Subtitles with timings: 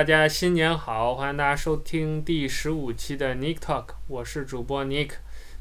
[0.00, 1.14] 大家新年好！
[1.14, 5.10] 欢迎大家收听第十五期的 Nick Talk，我是主播 Nick。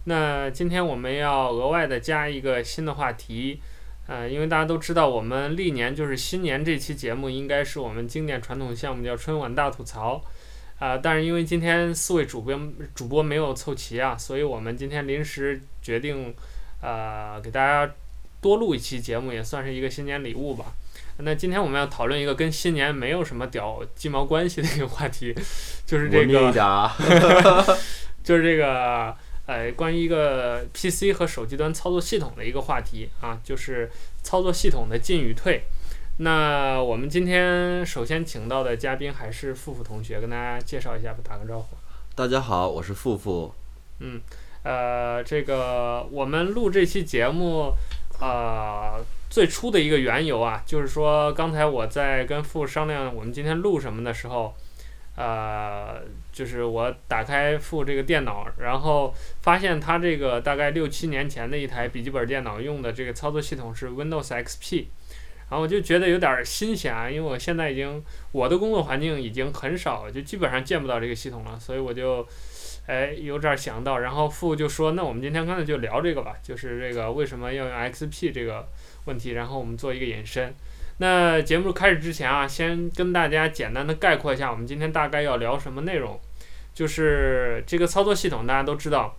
[0.06, 3.60] 那今天我们要额外的加一个新的话题，
[4.08, 10.24] 呃，因为大家都知道，我们历年就是新年这期节目应该是我们经典传统项目叫春晚大吐槽，
[10.78, 12.58] 啊、但是因为今天四位主播
[12.96, 16.34] 主播没有凑齐啊，所以我们今天临时决定，
[16.82, 17.94] 呃，给大家
[18.40, 20.68] 多录一期节目，也算是一个新年礼物吧。
[21.22, 25.36] 那今天我们要讨论一个跟新年没有什么屌鸡毛关系的一个话题，
[25.86, 26.52] 就是这个，
[28.24, 29.14] 就是这个，
[29.46, 33.92] 呃，关于一个 PC 和手机端操作系统的一个话题啊，就是
[34.24, 35.64] 操作系统的进与退。
[36.20, 41.76] 那我们今天首先请到的嘉宾还是付付同学，跟大家介绍一下吧，打个招呼。
[42.16, 43.54] 大家好，我是付付。
[44.00, 44.22] 嗯，
[44.64, 47.74] 呃，这个我们录这期节目，
[48.20, 49.06] 呃。
[49.30, 54.56] 最初的一个缘由啊，就是说刚才我在跟付商量我们今天录什么的时候，
[55.16, 64.88] 呃，就是我打开付这个电脑，然后发现他这个大概六七年前的一台笔记本电脑用的这个操作系统是 Windows XP，
[65.52, 72.28] 然后我就觉得有点新鲜啊，因为我现在已经我的工作环境已经很少，就基本上见不到这个系统了，所以我就。
[72.90, 78.68] 哎，有点想到，然后付就说：“那我们今天干脆就聊这个吧，就是这个为什么要用 XP 这个
[79.06, 80.52] 问题，然后我们做一个引申。
[80.98, 86.20] 那节目开始之前啊，先跟大家简单的概括一下，我们今天大概要聊什么内容。
[86.74, 89.16] 就是这个操作系统，大家都知道，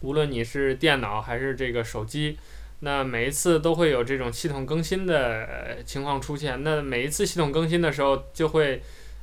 [0.00, 2.38] 无论你是电脑还是这个手机，
[2.80, 6.62] 那每一次都会有这种系统更新的情况出现。
[6.62, 8.80] 那每一次系统更新的时候，就会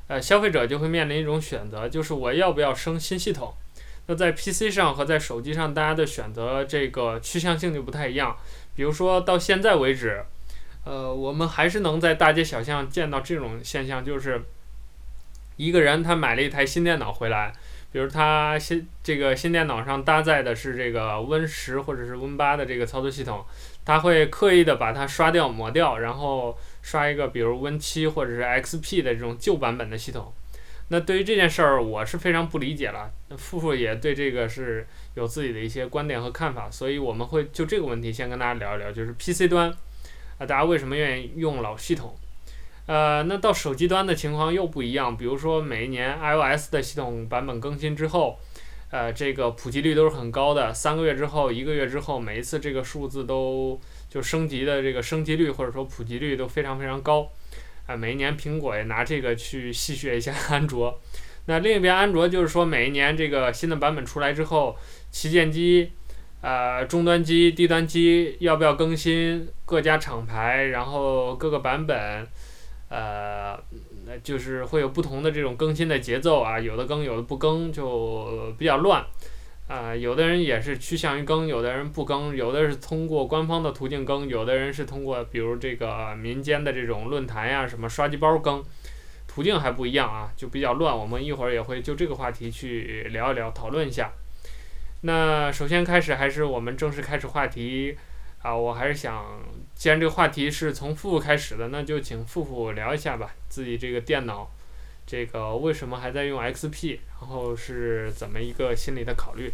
[0.08, 3.52] 呃消费者就会面临一种选择，就是我要不要升新系统。”
[4.08, 8.36] 那在 PC 上和在手机上，大家的选择这个趋向性就不太一样。
[8.76, 10.26] 比如说到现在为止，
[10.84, 14.44] 呃，我们还是能在大街小巷见到这种现象，就是
[15.56, 17.54] 一个人他买了一台新电脑回来，
[17.94, 23.46] 比如他新这个新电脑上搭载的是这个 Win 十或者是 Win 八的这个操作系统，
[23.86, 30.34] 他会刻意的把它刷掉抹掉，然后刷一个比如 Win 七或者是 XP 的这种旧版本的系统。
[30.94, 33.12] 那对于这件事儿，我是非常不理解了。
[33.30, 39.72] 那富富也对这个是有自己的一些观点和看法，所以我们会就这个问题先跟大家聊一聊，就是 PC 端
[40.38, 42.16] 啊，大家为什么愿意用老系统？
[42.86, 45.18] 呃，那到手机端的情况又不一样。
[45.18, 48.38] 比如说每一年 iOS 的系统版本更新之后，
[48.92, 53.82] 呃，这个普及率都是很高的，三个月之后、一个月之后，每一次这个数字都
[54.12, 57.28] 就升级的这个升级率或者说普及率都非常非常高。
[57.86, 61.00] 啊，每一年苹果也拿这个去戏谑一下 安卓。
[61.46, 64.78] 那另一边，安卓就是说，每一年这个新的版本出来之后，
[65.12, 65.92] 旗舰机、
[66.42, 69.46] 呃，终端机、低端机要不要更新？
[69.66, 72.26] 各家厂牌，然后各个版本，
[72.88, 73.58] 呃，
[74.06, 79.06] 那就是会有不同的这种更新的节奏啊，有的更，有的不更，就比较乱。
[79.74, 88.64] 啊、呃，有的人也是趋向于更，有的人不更，有的是通过官方的途径更，有的人是通过比如这个民间的这种论坛呀、什么刷机包更，
[89.28, 90.96] 途径还不一样啊，就比较乱。
[90.96, 94.12] 我们一会儿也会就这个话题去聊一聊，讨论一下。
[95.02, 97.98] 那首先开始还是我们正式开始话题
[98.44, 99.42] 啊，我还是想，
[99.74, 104.52] 既然这个话题是从富富开始的，那就请富富聊一下吧，自己这个电脑。
[105.06, 107.00] 这个为什么还在用 XP？
[107.20, 109.54] 然后是怎么一个心理的考虑？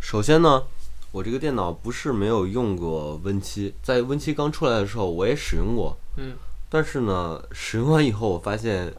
[0.00, 0.64] 首先呢，
[1.12, 5.96] 我这个电脑不是没有用过 Win 七在 Win 七刚出来的时候我也使用过。
[6.16, 6.36] 嗯。
[6.70, 8.92] 但是呢，使用完以后我发现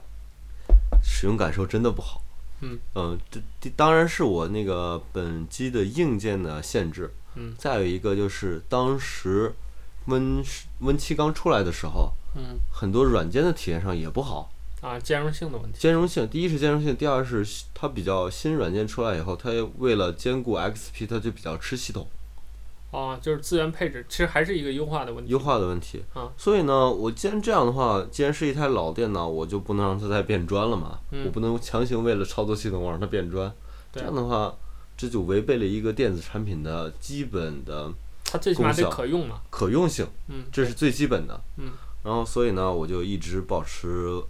[1.04, 2.22] 使用感受真的不好。
[2.62, 2.80] 嗯。
[2.96, 3.20] 嗯，
[3.62, 7.14] 这当然是我那个本机的硬件的限制。
[7.36, 7.54] 嗯。
[7.58, 9.54] 再有一个就是当时
[10.06, 10.44] Win
[10.80, 14.52] Win 七刚出来的时候，嗯，很多软件的体验上也不好。
[14.82, 15.78] 啊，兼容性的问题。
[15.78, 22.08] 兼容性，第一是兼容性，第二是它比较新软件出来以后，它为了兼顾 XP，它就比较吃系统。
[22.92, 25.32] 啊，就是资源配置，其实还是一个优化的问题。
[25.32, 26.04] 优化的问题。
[26.14, 26.32] 啊。
[26.38, 30.98] 所以呢，我既然这样的话，既然是一台老电脑，我就不能让它再变砖了嘛。
[31.12, 31.26] 嗯。
[31.26, 33.52] 我不能强行为了操作系统我让它变砖。
[33.92, 34.02] 对。
[34.02, 34.56] 这样的话，
[34.98, 37.92] 这就违背了一个电子产品的基本的。
[38.24, 39.42] 它最起码得可用嘛。
[39.50, 40.08] 可用性。
[40.30, 40.46] 嗯。
[40.52, 41.40] 这是最基本的。
[41.58, 41.70] 嗯。
[42.04, 44.24] 然后，所以呢，我就一直保持。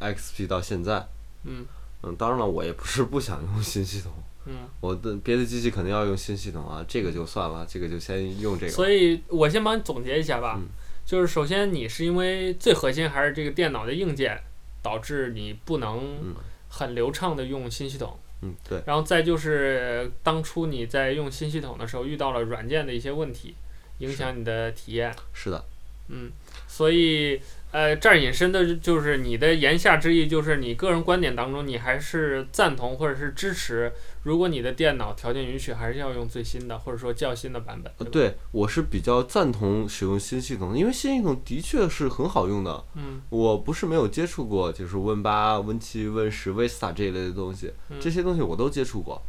[0.00, 1.06] XP 到现在，
[1.44, 1.64] 嗯
[2.02, 4.12] 嗯，当然了，我也不是不想用新系统，
[4.44, 8.72] 嗯，我的别的机器肯定要用新系统啊，这个就算了，这个就先用这个。
[8.72, 10.68] 所以我先帮你总结一下吧，嗯、
[11.06, 14.38] 就是首先你是因为最核心还是这个电脑的硬件
[14.82, 16.34] 导致你不能
[16.68, 23.54] 很流畅的用新系统，嗯，对，然后再就是当初你在用新系统的时候遇到了软件的一些问题，
[23.98, 25.14] 影响你的体验。
[25.32, 25.64] 是的，
[26.08, 26.30] 嗯，
[26.68, 27.40] 所以。
[27.74, 33.92] 呃，这儿引申的就是你的言下之意，就是你个人观点当中，你还是赞同或者是支持，
[34.22, 37.92] 如果你的电脑条件允许，还是要用最新的或者说较新的版本。
[37.98, 42.84] 对，对，我是比较赞同使用新系统，因为新系统的确是很好用的。
[42.94, 49.20] 嗯，我不是没有接触过，就是 Win 八、Win 七、Win 十、Vista 这一类的东西，这些东西我都接触过。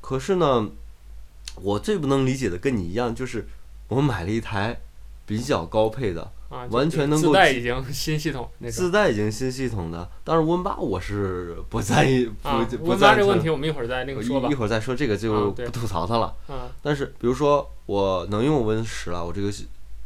[0.00, 0.70] 可是呢，
[1.56, 3.48] 我最不能理解的跟你一样，就是
[3.88, 4.78] 我买了一台
[5.26, 6.30] 比较高配的。
[6.48, 16.34] 啊，完全能够自带已经 新系统，自带已经新系统的，但是 Win 八我是不在意，啊、不不 Win 八这个问题我们一会儿再那个说吧，一会儿再说这个就不吐槽它了。
[16.46, 19.52] 啊、但是比如说我能用 Win 十了，我这个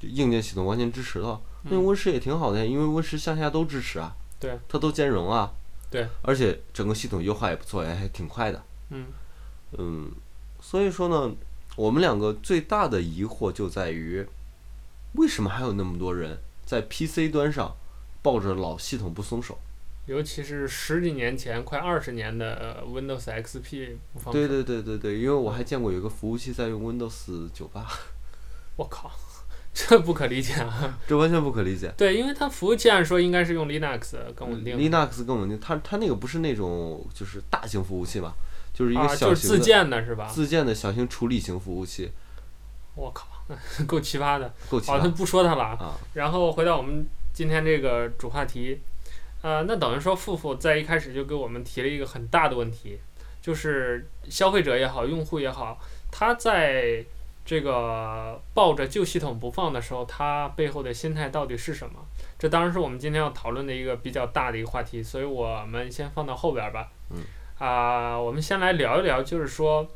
[0.00, 1.40] 硬件系统完全支持了，
[1.70, 5.52] 那 Win 十也挺好的，因为 Win 十向下都支持啊，对，它都兼容啊，
[5.90, 8.62] 对，而且整个系统优化也不错，也还挺快的。
[8.90, 9.06] 嗯
[9.78, 10.10] 嗯，
[10.60, 11.32] 所以说呢，
[11.76, 14.26] 我们两个最大的疑惑就在于，
[15.14, 16.38] 为什么还有那么多人？
[16.64, 17.76] 在 PC 端上
[18.22, 19.58] 抱着老系统不松手，
[20.06, 24.32] 尤其是十几年前、快二十年的 Windows XP 不放手。
[24.32, 27.86] 对对对对对，因为我还见过有个服务器在用 Windows 九八。
[28.76, 29.10] 我靠，
[29.74, 30.98] 这不可理解啊！
[31.06, 31.92] 这完全不可理解。
[31.96, 34.78] 对，因为它服务器按说应该是用 Linux 更稳定。
[34.78, 38.32] Linux 更稳定，它它那个不是那种就是大型服务器嘛，
[38.72, 40.26] 就是一个小型的、啊、就是自建的是吧？
[40.26, 42.10] 自建的小型处理型服务器。
[42.94, 43.26] 我靠！
[43.86, 44.92] 够奇葩的，够奇葩。
[44.92, 45.94] 好，那不说它了啊。
[46.14, 48.80] 然后回到我们今天这个主话题，
[49.42, 52.98] 呃，那等于说，富富在一开始就给我们提了一个很大的问题，
[53.40, 55.78] 就是消费者也好，用户也好，
[56.10, 57.04] 他在
[57.44, 61.94] 这个抱着旧系统不放的时候，他背后的心态到底是什么？
[62.38, 66.88] 这当然是我们今天要讨论的一个比较大的一个话题，所以我们先放到后边吧。
[67.10, 67.18] 嗯。
[67.58, 69.88] 啊、呃，我们先来聊一聊，就是说。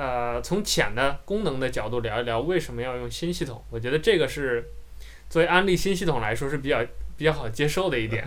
[0.00, 3.62] 呃，从浅的功能的角度聊一聊，为什么要用新系统？
[3.68, 4.64] 我觉得这个是
[5.28, 6.82] 作为安利新系统来说是比较
[7.18, 8.24] 比较好接受的一点。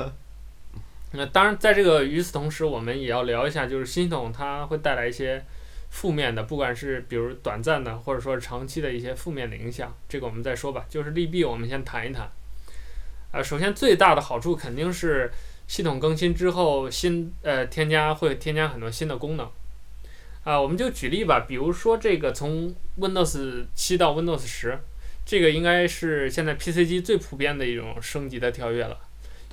[1.13, 5.43] 那当然，在这个与此同时，我们也要聊一下，就是新系统它会带来一些
[5.89, 9.91] 负面的，不管是比如短暂的，或者说长期的一些负面的影响。
[10.07, 10.85] 这个我们再说吧。
[10.87, 12.29] 就是利弊，我们先谈一谈。
[13.31, 15.31] 呃，首先最大的好处肯定是
[15.67, 19.49] 系统更新之后新呃添加会添加很多新的功能。
[20.43, 24.77] 啊，我们就举例吧，比如说这个从 Windows 七到 Windows 十，
[25.25, 28.97] 这个应该是现在 PC 机最普遍的一种升级的跳跃了。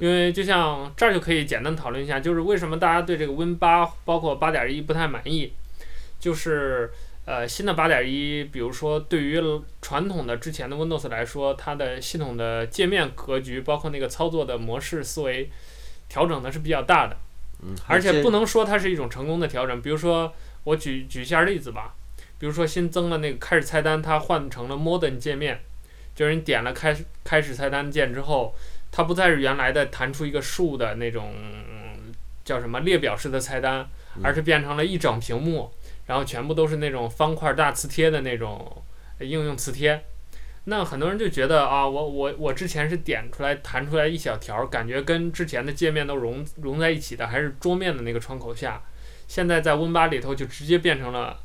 [0.01, 5.53] 因为就像这儿就可以简单讨论一下，就是为什么大家对这个 Win 八包括八点一不太满意，
[6.19, 6.91] 就是
[7.25, 9.41] 呃新的八点一，比如说对于
[9.81, 15.49] 传统的之前的 Windows 来说，它的系统的界面格局，包括那个操作的模式思维
[16.09, 17.17] 调整的是比较大的。
[17.63, 20.35] 嗯，而且不能说它是一种成功的调整，比如说。
[20.65, 21.95] 我举举一下例子吧，
[22.39, 25.61] 比如说新增了那个开始菜单，它换成了 Modern 界面，
[26.15, 28.55] 就是你点了开始开始菜单键之后，
[28.91, 31.35] 它不再是原来的弹出一个竖的那种
[32.45, 33.89] 叫什么列表式的菜单，
[34.23, 35.73] 而是变成了一整屏幕，
[36.07, 38.83] 然后全部都是那种方块大磁贴的那种
[39.21, 40.05] 应用磁贴。
[40.65, 48.83] 那很多人就觉得啊，我我我之前是点出来弹出来一小条，感觉跟之前的界面都融融在一起的，还是桌面的那个窗口下。
[49.31, 51.39] 现在在 Win 八里头就直接变成了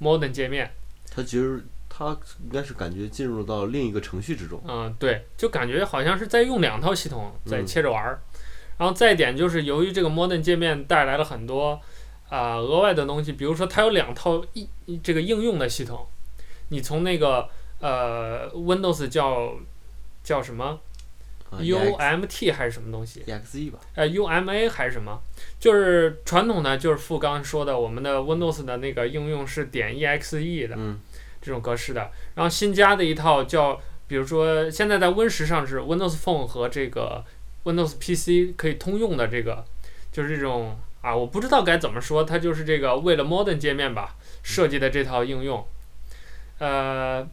[0.00, 0.70] Modern 界面，
[1.10, 4.62] 它其实它应该是感觉进入到另一个程序之中。
[4.64, 8.22] 嗯，对，就感觉好像是在用两套系统在切着玩儿。
[8.78, 11.80] 然后再一点就是，由于这个 Modern 界面带来了很多
[12.28, 14.68] 啊、呃、额外的东西，比如说它有两套应
[15.02, 16.06] 这个应用的系统，
[16.68, 17.48] 你从那个
[17.80, 19.54] 呃 Windows 叫
[20.22, 20.78] 叫什么
[21.60, 23.78] ？U M T 还是什么东西？E X E 吧。
[23.94, 25.20] 呃，U M A 还是什么？
[25.58, 30.98] 就是传统的，就是傅刚说的，我们的 Windows 的那个应用是点 E X E 的，嗯，
[31.40, 32.10] 这种格式的。
[32.34, 37.24] 然后新加的一套叫，比如说现在在 Win 十上是 Windows Phone 和这个
[37.64, 39.64] Windows P C 可以通用的这个，
[40.10, 45.66] 就是这种啊，我不知道该怎么说，它就是这个为了 Modern 界面吧设计的这套应用。
[46.58, 47.28] 呃，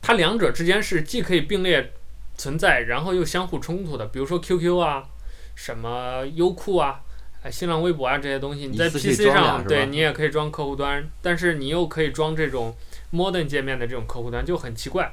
[0.00, 1.92] 它两者之间是既可以并列。
[2.36, 5.04] 存在，然后又相互冲突的，比如说 QQ 啊，
[5.54, 7.00] 什么优酷啊，
[7.42, 12.74] 哎，新浪微博啊这些东西，你在 PC 上，对你也可以装客户端，但是你又可以装这种
[13.12, 15.12] Modern 界面的这种客户端，就很奇怪，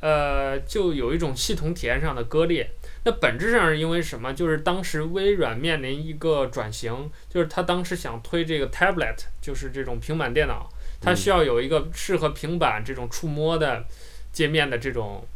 [0.00, 2.70] 呃，就有一种系统体验上的割裂。
[3.04, 4.32] 那本质上是因为什么？
[4.34, 10.68] 就是当时微软面临一个转型，就是他当时想推这个 Tablet，就是这种平板电脑，
[11.00, 13.84] 它需要有一个适合平板这种触摸的
[14.32, 15.26] 界面的这种。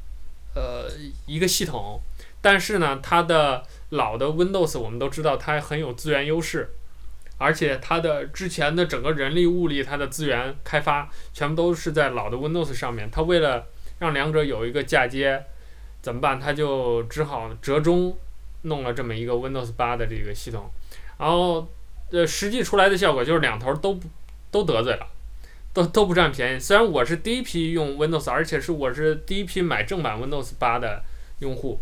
[0.55, 0.89] 呃，
[1.27, 2.01] 一个系统，
[2.41, 6.75] 但是呢，它的老的 Windows 我们都知道它很有资源优势，
[7.39, 13.11] 而且它的之前的整个人力物力，它的资源开发全部都是在老的 Windows 上面。
[13.11, 13.67] 它为了
[13.99, 15.45] 让两者有一个嫁接，
[16.01, 16.39] 怎么办？
[16.39, 18.17] 他就只好折中
[18.63, 20.71] 弄了这么一个 Windows 八的这个系统，
[21.19, 21.69] 然后
[22.11, 24.09] 呃，实际出来的效果就是两头都不
[24.51, 25.07] 都得罪了，
[25.73, 26.61] 都都不占便宜。
[26.61, 31.03] 虽然我是第一批用 Windows，而且是我是第一批买正版 Windows 八的
[31.41, 31.81] 用户，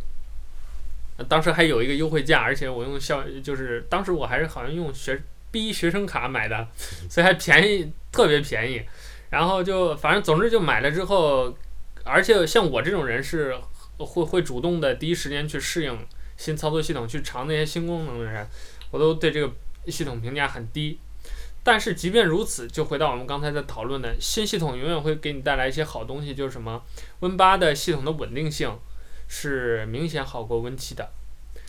[1.29, 5.21] 当时还有一个优惠价，而且我用校就是当时我还是好像用学
[5.51, 6.69] B 学生卡买的，
[7.11, 8.83] 所以还便宜，特别便宜。
[9.31, 11.57] 然后就反正总之就买了之后，
[12.05, 13.57] 而且像我这种人是
[13.99, 15.99] 会会主动的第一时间去适应
[16.37, 18.47] 新操作系统，去尝那些新功能的人，
[18.91, 19.53] 我都对这个
[19.87, 20.99] 系统评价很低。
[21.63, 26.83] 但是即便如此，就回到我们刚才在讨论的新系统永远会给你带来一些好东西，就是什么
[27.21, 28.79] ，Win 八的系统的稳定性
[29.29, 31.11] 是明显好过 Win 七的。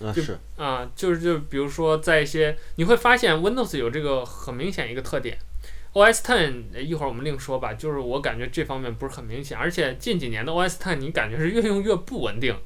[0.02, 5.38] 啊，就是啊，就是就比如说在一些你会发现 Windows 有这个很明显一个特点。
[5.94, 12.58] OS Ten 一会儿我们另说吧，就是我感觉这方面不是很明显，而且近几年的 OS Ten 你感觉是越用越不稳定，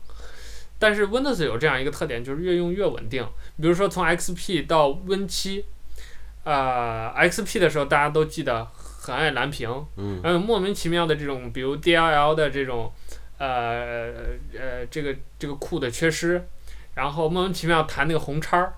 [0.77, 3.27] 但是 Windows 有这样一个特点，就是越用越稳定。
[3.59, 5.65] 比如说从 XP 到 Win 七，
[6.45, 8.65] 呃，XP 的时候大家都记得
[9.01, 12.89] 很爱蓝屏，嗯，还有莫名其妙的这种，比如 DLL 的这种，
[13.37, 14.13] 呃
[14.57, 16.47] 呃，这个这个库的缺失，
[16.93, 18.75] 然后莫名其妙弹那个红叉儿。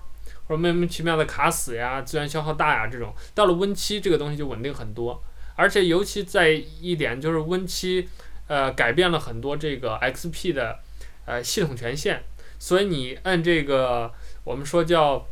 [0.48, 3.12] 或者莫名其妙的卡死呀，资源消耗大呀，这种。
[3.34, 5.22] 到了 Win 七这个东西就稳定很多，
[5.56, 8.08] 而且尤其在一点就是 Win 七，
[8.46, 10.78] 呃，改变了很多这个 XP 的
[11.26, 12.22] 呃系统权限，
[12.58, 14.10] 所以你按这个
[14.42, 15.26] 我们说叫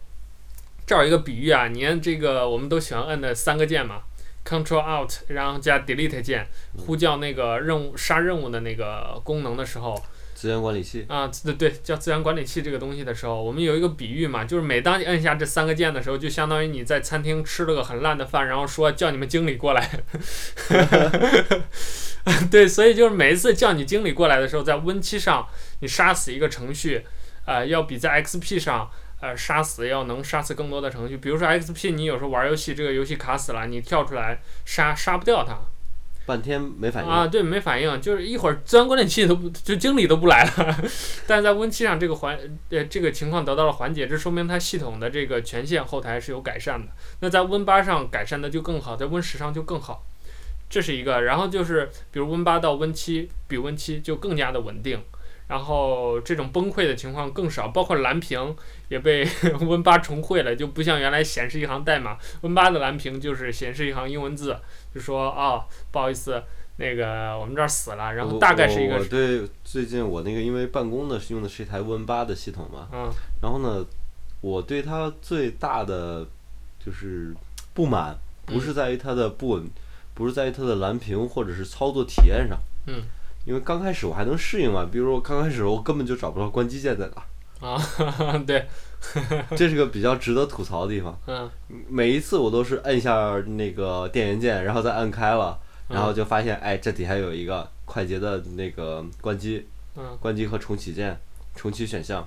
[0.86, 4.02] 这儿一个比喻啊，你按这个我们都喜欢摁的三个键嘛
[4.44, 10.00] ，Control Alt 然后加 Delete 键，呼叫那个任务杀任务的那个功能的时候。
[10.36, 19.90] 资源管理器啊，对对，叫资源管理器这个东西的时候，我们有一个比喻嘛，就是每当你按下这三个键的时候，就相当于你在餐厅吃了个很烂的饭，然后说叫你们经理过来。
[22.50, 25.48] 对，所以就是每一次叫你经理过来的时候，在 Win7 上
[25.80, 27.06] 你杀死一个程序，
[27.46, 31.16] 呃，要比在 XP 上呃杀死要能杀死更多的程序。
[31.16, 35.58] 比如说 XP，你有时候玩游戏，这个游戏卡死了，你跳出来杀杀不掉它。
[36.26, 40.76] 半天没反应啊，对，没反应，就是一会儿资源管理器都不，就经理都不来了。
[41.24, 42.36] 但是在 Win 七上这个环，
[42.70, 46.88] 呃，这个情况得到了缓解，这说明它系统的这个权限后台是有改善的。
[47.20, 50.02] 那在 Win 八上改善的就更好，在 Win 十上就更好，
[50.68, 51.22] 这是一个。
[51.22, 55.00] 然后就是比如 Win 八到 Win 七比 Win 七就更加的稳定。
[55.48, 58.56] 然后这种崩溃的情况更少，包括蓝屏
[58.88, 59.24] 也被
[59.60, 64.56] Win 八重绘了，就不像原来显示一行代码，Win 八的蓝屏就是显示一行英文字，
[64.94, 66.42] 就说啊、哦，不好意思，
[66.76, 68.94] 那个我们这儿死了，然后大概是一个。
[68.94, 73.10] 我，我对最近我那个因为办公的是用的是一台 Win 八的系统嘛，嗯，
[73.42, 73.84] 然后呢，
[74.40, 76.26] 我对它最大的
[76.78, 77.34] 就是
[77.74, 79.70] 不满，不是在于它的不稳，嗯、
[80.14, 83.02] 不是在于它的蓝屏或者是操作体验上，嗯。
[83.44, 87.22] 因为刚开始我还能适应嘛，比如说我刚开始我根本就找不到关机键在哪。
[87.60, 87.80] 啊，
[88.46, 88.66] 对，
[89.56, 91.18] 这是个比较值得吐槽的地方。
[91.26, 91.50] 嗯。
[91.88, 95.58] 每一次我都是摁下那个电源键，然后再摁开了，
[95.88, 101.18] 然后就发现，哎，这底下有一个快捷的那个关机，嗯，关机和重启键，
[101.54, 102.26] 重启选项。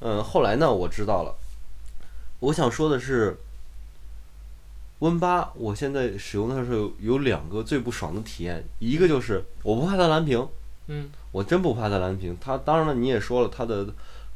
[0.00, 1.34] 嗯，后来呢，我知道了。
[2.40, 3.36] 我想说的是。
[5.00, 10.44] Win 八，我现在使用的时候有两个最不爽的体验，一个就是我不怕它蓝屏，
[10.88, 12.36] 嗯，我真不怕它蓝屏。
[12.40, 13.86] 它当然了，你也说了，它的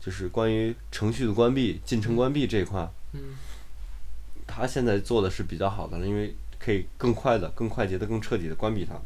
[0.05, 3.37] 就是关于程序的关闭、进程关闭这一块，嗯，
[4.47, 9.01] 它现在做的是比较好的了，因为可以更快的、更快捷的、更彻底的关闭它。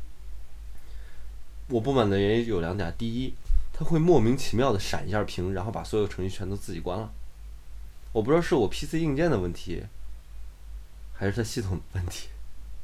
[1.69, 3.35] 我不满的原因有两点，第一，
[3.75, 7.12] 它会莫名其妙的闪一下屏，然后把所有程序全都自己关了，
[8.12, 9.85] 我不知道是我 PC 硬件的问题。
[11.19, 12.29] 还是它系统的问题，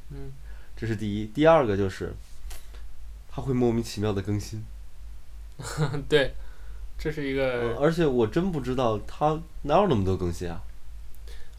[0.09, 0.31] 嗯，
[0.75, 1.27] 这是第一。
[1.27, 2.11] 第二个就是，
[3.29, 4.65] 它会莫名其妙的更新，
[6.09, 6.33] 对，
[7.03, 7.77] 这是一个、嗯。
[7.81, 10.61] 而且我真不知道它哪有那么多更新啊！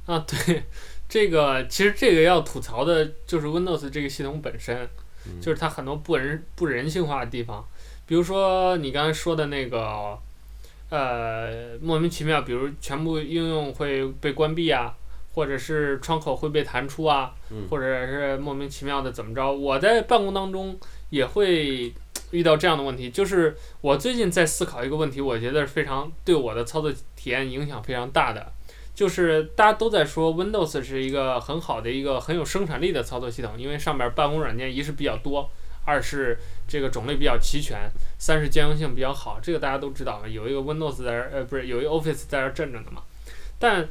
[0.06, 0.64] 啊， 对，
[1.06, 4.88] 这个其实这个要吐槽的就是 Windows 这个系统本身，
[5.26, 7.62] 嗯、就是它很多不人不人性化的地方，
[8.06, 10.18] 比如说你刚才说的那个，
[10.88, 14.94] 呃，莫名其妙，比如全部应用会被关闭啊。
[15.34, 17.34] 或者是窗口会被弹出啊，
[17.68, 19.50] 或者是莫名其妙的怎么着？
[19.50, 20.78] 我在办公当中
[21.10, 21.92] 也会
[22.34, 23.10] 遇到这样的问题。
[23.10, 28.52] 就是我最近在思考一个问题，我觉得是非常对我的操作体验影响非常大的。
[28.94, 35.50] 就是大家都在说 Windows 是一个很好的一个很有生产力的操作系统，因为上面办公软件一是比较多，
[35.84, 36.38] 二是
[36.68, 39.40] 这个种类比较齐全，三是兼容性比较好。
[39.42, 43.02] 这个大家都知道，有一个 Windows 在这儿，呃，不是有一个 Office 在这儿镇着呢嘛。
[43.58, 43.88] 但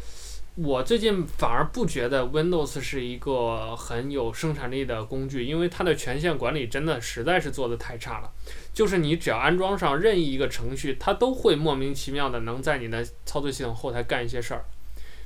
[0.55, 8.29] 我最近反而不觉得 Windows 是一个很有生产力的工具，因为它的权限管理真的实在是做得太差了。
[8.72, 14.63] 就是你只要安装上任意一个程序，它都会莫名其妙的能在你的操作系统后台干一些事儿。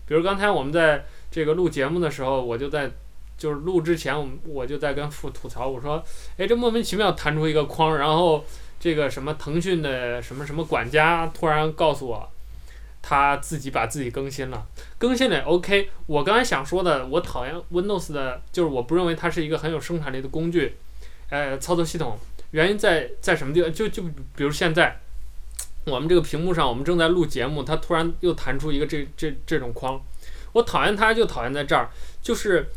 [0.05, 2.89] 比如刚才我们在这个录节目的时候，我就在
[3.37, 6.01] 就是录之前，我我就在跟父吐槽，我说，
[6.37, 8.45] 哎，这莫名其妙弹出一个框，然后
[8.79, 12.31] 这个什么腾讯的什么什么管家突然告诉我。
[13.09, 15.89] 他自己把自己更新了，更新了 OK。
[16.07, 20.75] 我刚才想说的，我讨厌 Windows 的，就是我不认为它是一个很有生产力的工具，
[21.29, 22.19] 呃，操作系统。
[22.51, 23.71] 原因在在什么地方？
[23.71, 24.03] 就就
[24.35, 24.99] 比如现在，
[25.85, 30.01] 我们这个屏幕上，我们正在录节目，它突然又弹出一个这这这种框，
[30.51, 31.89] 我讨厌它就讨厌在这儿，
[32.21, 32.67] 就是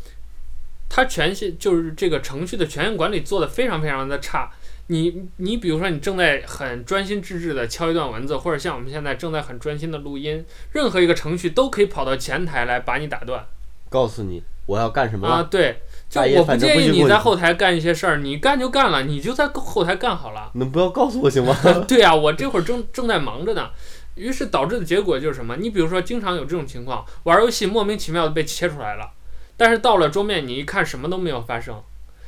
[0.87, 4.49] 它权限就是这个程序的权限管理做得非常非常的差。
[4.91, 13.45] 你你比如说，你正在很专心致志地敲一段文字，或者像我们现在正在很专心的录音，任何一个程序都可以跑到前台来把你打断，
[13.89, 15.43] 告诉你我要干什么啊？
[15.43, 20.51] 对，就我不建议你在后台干一些事儿，你干就干了，你就在后台干好了。
[20.55, 21.55] 能不要告诉我行吗？
[21.87, 23.69] 对啊，我这会儿正正在忙着呢，
[24.15, 25.55] 于是导致的结果就是什么？
[25.55, 29.11] 你比如说，经常有这种情况，玩游戏莫名其妙的被切出来了，
[29.55, 31.81] 但是到了桌面，你一看什么都没有发生。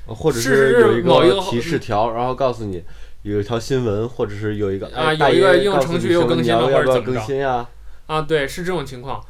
[0.06, 2.84] 或者是有一个提示条，然后告诉你
[3.22, 7.68] 有一条新闻，或者是有一个啊，有一个应用程序又更新了，或者怎么着
[8.08, 8.22] 啊？
[8.22, 9.24] 对，是这种情况。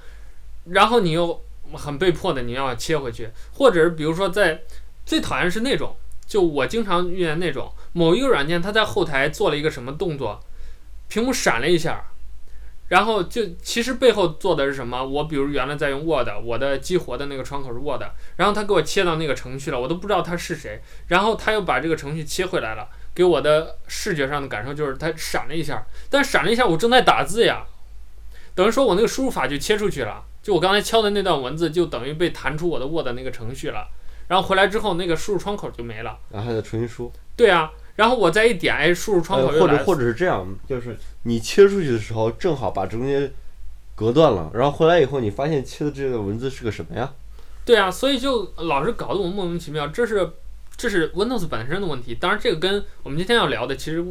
[0.71, 1.41] 然后你又
[1.73, 4.61] 很被迫的你要切回去，或者是比如说在
[5.05, 10.39] 最讨厌是那种，就我经常遇见那种某一个软件它在后台做了一个什么动作，
[11.07, 12.05] 屏幕闪了一下。
[12.89, 15.03] 然后就其实背后做的是什么？
[15.03, 18.03] 我比如原来在用 Word，我的激活的那个窗口是 Word，
[18.35, 20.81] 然后他给我切到那个程序了，我都不知道他是谁。
[21.07, 27.65] 然后他又把这个程序切回来了，给我的视觉上的感受就是它闪了一下，但闪了一下我正在打字呀，
[28.53, 33.88] 等于说我那个输入法就切出去了，就我刚才敲的那段文字就等于被弹出我的 Word 那个程序了，
[34.27, 37.12] 然后回来之后那个输入窗口就没了，然后还得重新输。
[37.36, 37.71] 对啊。
[37.95, 39.47] 然后我再一点，哎，输入窗口。
[39.49, 43.32] 或者或者是这样，就是你切出去的时候，正好把中间
[43.95, 47.13] 隔断了，然后回来以后，你发现切的这个文字是个什么呀？
[47.63, 49.88] 对啊，所以就老是搞得我莫名其妙。
[49.88, 50.27] 这是
[50.75, 52.15] 这是 Windows 本身的问题。
[52.15, 54.03] 当然，这个跟我们今天要聊的其实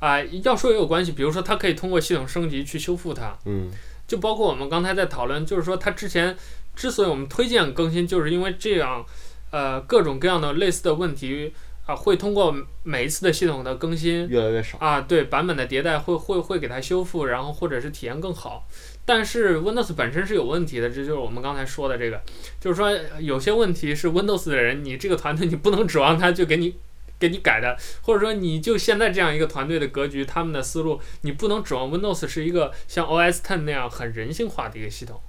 [0.00, 1.12] 啊、呃，要说也有关系。
[1.12, 3.38] 比如说，它可以通过系统升级去修复它。
[3.44, 3.70] 嗯。
[4.08, 6.36] 就包括我们刚才在讨论，就是说它之前
[6.74, 9.06] 之所以我们推荐更新，就是因为这样，
[9.52, 11.54] 呃，各种各样的类似的问题。
[11.84, 18.68] 啊，会通过每一次的系统的更新越来越少啊，对版本的迭代会会会给它修复，然后或者是体验更好。
[19.04, 22.22] 但是 Windows 本身是有问题的，这就是我们刚才说的这个，
[22.60, 26.76] 就是说有些问题是 Windows 的人，你这个团队你不能指望他就给你
[27.18, 35.20] 给你改的，或者说你就现在这样一个团队的格局，他们的思路，你不能指望 Windows 是一个像 OS X 那样很人性化的一个系统。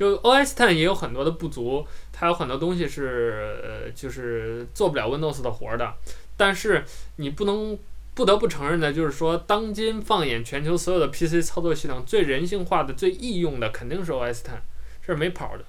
[0.00, 5.92] 就 OS Ten 也有很多的不足，它有很多东西是呃，就是做不了 Windows 的活的。
[6.38, 6.82] 但是
[7.16, 7.78] 你不能
[8.14, 14.60] 不得不承认的，就是说，当今放眼全球所有的 PC 操作系统，最人性化的、最易用的肯定是 OS Ten，
[15.06, 15.64] 这是没跑的。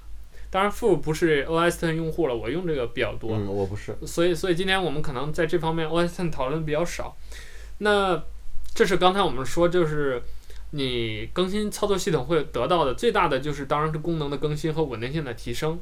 [0.48, 3.32] 当然，父不是 OS Ten 用户了，我用这个比较多。
[3.32, 3.94] 嗯，我不是。
[4.06, 7.14] 所以，所以今天我们可能在这方面 OS Ten 讨论比较少。
[7.80, 8.22] 那
[8.74, 10.22] 这是刚才我们说就是。
[10.74, 15.78] 你更新操作系统会得到的最大的就是，当然是功能的更新和稳定性的提升，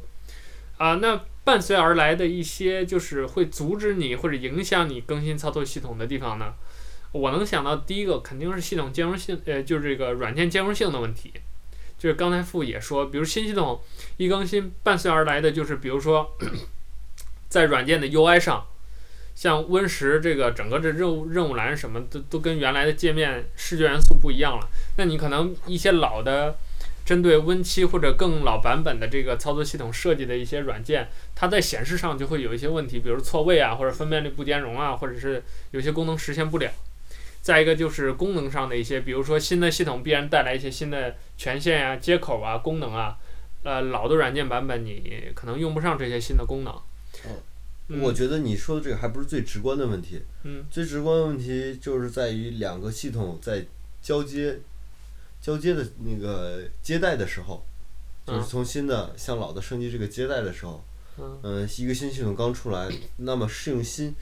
[0.78, 6.54] 啊，那伴随而来的一些就是会阻止你或者影响你更新操作系统的地方呢，
[7.12, 11.32] 我能想到第一个肯定是系统兼容性，呃，就是这个软件兼容性的问题，
[11.96, 13.80] 就是刚才傅也说，比如新系统
[14.16, 16.36] 一更新，伴随而来的就是比如说
[17.48, 18.66] 在软件的 UI 上。
[19.40, 26.58] 像 Win 十这个整个这任务任务栏什么都都跟原来的界面视觉元素不一样了，那你可能一些老的
[27.06, 36.70] 针对 Win 七或者更老版本的这个操作系统设计的一些软件，它在显示上就会有一些问题，比如错位啊，或者分辨率不兼容啊，或者是有些功能实现不了。
[37.40, 43.16] 再一个就是功能上的一些，比如说新的系统必然带来一些新的权限呀、接口啊、功能啊，
[43.62, 46.74] 呃，老的软件版本你可能用不上这些新的功能。
[48.00, 53.66] 我觉得你说的这个还不是最直观的问题，嗯，最直观的问题就是在于两个系统在
[54.00, 54.60] 交接、
[55.40, 57.64] 交接的那个接待的时候，
[58.26, 60.84] 就是从新的向老的升级这个接待的时候，
[61.42, 64.14] 嗯，一个新系统刚出来，那么适应新，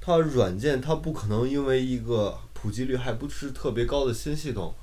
[0.00, 4.74] 它软件它不可能因为一个普及率还不是特别高的新系统，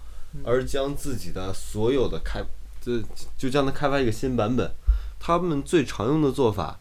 [0.45, 2.41] 而将自己的所有的开，
[2.79, 3.01] 就
[3.37, 4.71] 就将它开发一个新版本，
[5.19, 6.79] 他们最常用的做法。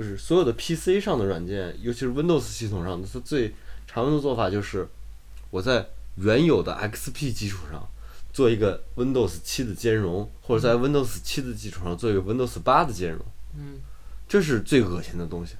[0.00, 3.52] 就是所有的 PC 上的软件，尤其是 Windows 系统上的，它最
[3.86, 4.88] 常用的做法就是，
[5.50, 5.86] 我在
[6.16, 7.86] 原有的 XP 基础上
[8.32, 13.20] 做一个 Windows 七的兼容，或者在 Windows 七的基础上做一个 Windows 八的兼容。
[13.58, 13.78] 嗯，
[14.26, 15.56] 这是最恶心的东西。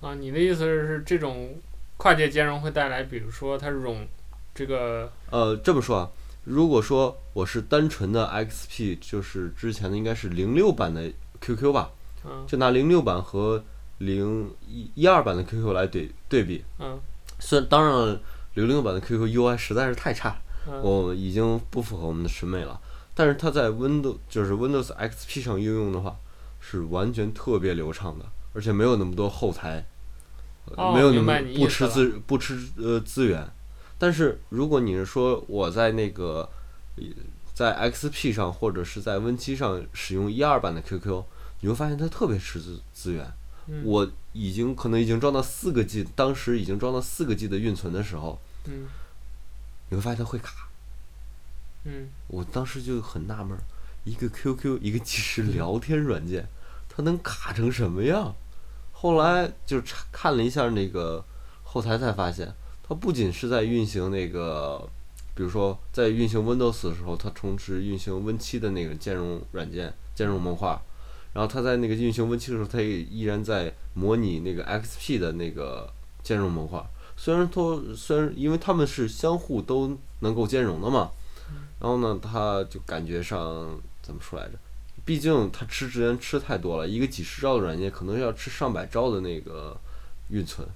[0.00, 1.54] 啊，你的意思是这种
[1.98, 4.06] 跨界兼容会带来，比如说它冗
[4.54, 5.12] 这个？
[5.30, 6.10] 呃，这么说啊，
[6.44, 11.90] 如果说我是单纯的 XP，就是之前的应该是零六版的 QQ 吧？
[12.28, 13.62] 嗯，就拿零六版和
[13.98, 16.64] 零一一二版的 QQ 来对对比。
[16.78, 16.98] 嗯，
[17.38, 18.20] 虽然当然
[18.54, 20.36] 零六版的 QQ UI 实在是太差。
[20.70, 22.78] 嗯、我已经不符合我们的审美了，
[23.14, 26.14] 但是它在 Windows 就是 Windows XP 上应用的话，
[26.60, 29.86] 是完全特别流畅的，而且没有那么多后台，
[30.76, 33.48] 哦、没有那么不吃资不吃呃资源。
[33.96, 36.46] 但是如果你是说我在那个
[37.54, 41.22] 在 XP 上或者是在 Win7 上使用一二版的 QQ，
[41.60, 43.30] 你会发现它特别吃资资源。
[43.66, 48.38] 嗯、我已经可能已经装到四个 G，当时已经装到四个 G 的运存的时候。
[48.66, 48.86] 嗯
[49.90, 50.68] 你会发现它会卡，
[51.84, 53.56] 嗯，我当时就很纳闷，
[54.04, 56.46] 一个 QQ 一个即时聊天软件，
[56.90, 58.34] 它能卡成什么样？
[58.92, 61.24] 后来就查看了一下那个
[61.62, 64.86] 后台，才发现它不仅是在运行那个，
[65.34, 70.78] 比如说在运行 Windows 的时候，它同时运行 Win7 的那个兼容软件、兼容模块，
[71.38, 75.88] 然后它在那个运行 Win7 的时候，它也依然在模拟那个 XP 的那个
[76.20, 76.84] 兼容模块。
[77.16, 81.12] 虽然说，虽然因为他们是相互都能够兼容的嘛，
[81.78, 84.54] 然后呢，它就感觉上怎么说来着？
[85.04, 89.78] 毕竟它吃资源吃太多了，一个几十兆的软件可能要吃上百兆的那个
[90.30, 90.66] 运存。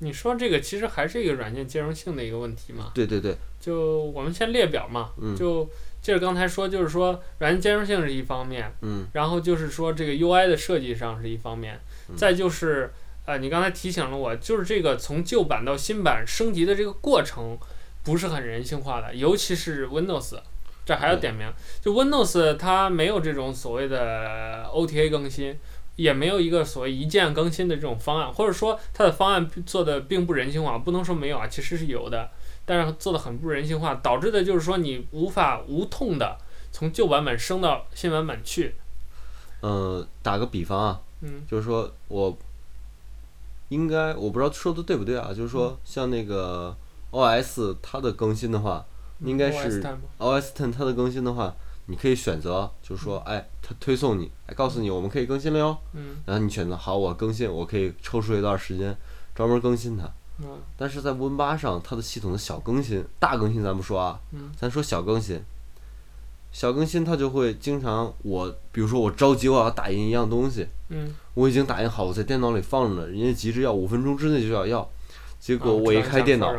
[0.00, 2.90] 你说这个其实还是一个软件兼容性的一个问题嘛？
[2.92, 3.34] 对对对。
[3.58, 5.66] 就我们先列表嘛，嗯、就
[6.02, 12.92] 接着刚才说，就是说软件兼容性是一方面，嗯，然后就是说这个 UI 的设计上是一方面，嗯、再就是。
[13.24, 17.56] 呃，你刚才提醒了我，就是这个从旧版到新版升级的这个过程，
[18.02, 20.40] 不是很人性化的，尤其是 Windows，
[20.84, 21.48] 这还要点名，
[21.80, 25.56] 就 Windows 它没有这种所谓的 OTA 更新，
[25.94, 32.28] 也没有一个所谓一键更新的这种方案，或者说它的方案做的并不人性化，不能说没有啊，其实是有的，
[32.64, 36.38] 但是做的很不人性化，导致的就是说你无法无痛的
[36.70, 38.74] 从旧版本升到新版本去。
[39.62, 42.36] 嗯，打个比方啊，嗯，就是说我。
[43.68, 46.76] 应该我不知道说的对不对啊，就是说像那个
[47.10, 48.84] OS 它的更新的话，
[49.20, 49.82] 应该是
[50.18, 55.74] OS Ten 它的更新的话，你可以选择，就是说，哎，它推送你，哎，告诉你我们可以更新了哟。
[55.94, 56.16] 嗯。
[56.26, 58.94] 然后你选择好，我更新，我可以抽出一段时间
[59.34, 60.04] 专门更新它。
[60.38, 60.60] 嗯。
[60.76, 64.20] 但是在 Win 八上，它的系统的小更新、大更新咱不说啊，
[64.56, 65.42] 咱说小更新。
[66.52, 74.86] 小更新它就会经常我，比如说我着急我要打印一样东西，嗯，我已经打印好，我在电脑里放着呢，人家急着要五分钟之内就要要，
[75.40, 76.54] 结果我一开电脑，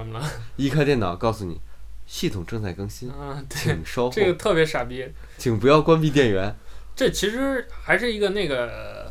[0.55, 1.62] 一开电脑告诉你，
[2.07, 5.07] 系统正在更新，嗯，对，请稍后，这个特别傻逼，
[5.38, 6.55] 请不要关闭电源。
[6.95, 9.03] 这其实还是一个那个，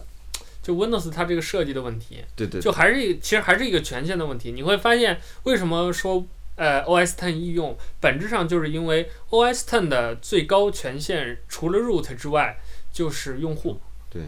[0.63, 4.53] 就 Windows 它这个设计的问题，对对，就还是一其实还是一个权限的问题。
[4.53, 6.25] 你会发现为什么说。
[6.55, 12.59] 呃，OS Ten 应用本质上就是因为 OS Ten 的最高权限除了 root 之外
[12.93, 13.81] 就是用户。
[14.11, 14.25] 对。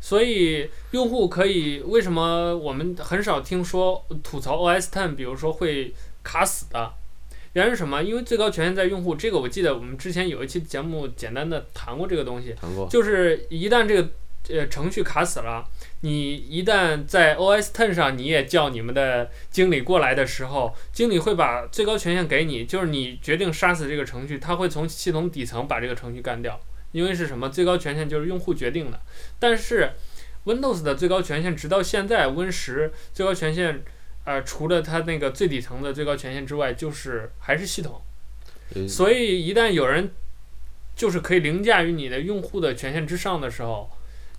[0.00, 5.92] 所以用户可以为什么我们很少听说吐槽 OS Ten，比如说会
[6.24, 6.94] 卡死的，
[7.52, 8.02] 原因是什么？
[8.02, 9.14] 因为最高权限在用户。
[9.14, 12.54] 这个我记得我们之前有一期节目简单的谈过这个东西。
[12.58, 12.88] 谈过。
[12.88, 14.08] 就是一旦这个。
[14.48, 15.64] 呃，程序卡死了，
[16.02, 26.60] 你一旦在 OS Ten 上，你也叫你们的经理过来的时候，经理会把最高权限给你，就是你决定杀死这个程序，他会从系统底层把这个程序干掉，
[26.92, 27.48] 因为是什么？
[27.48, 29.00] 最高权限就是用户决定的。
[29.40, 29.90] 但是
[30.44, 33.82] Windows 的最高权限直到现在 Win 十最高权限，
[34.24, 38.00] 呃，除了它那个最底层的最高权限之外，就是还是系统。
[38.88, 40.12] 所以一旦有人
[40.94, 43.90] 就是可以凌驾于你的用户的权限之上的时候。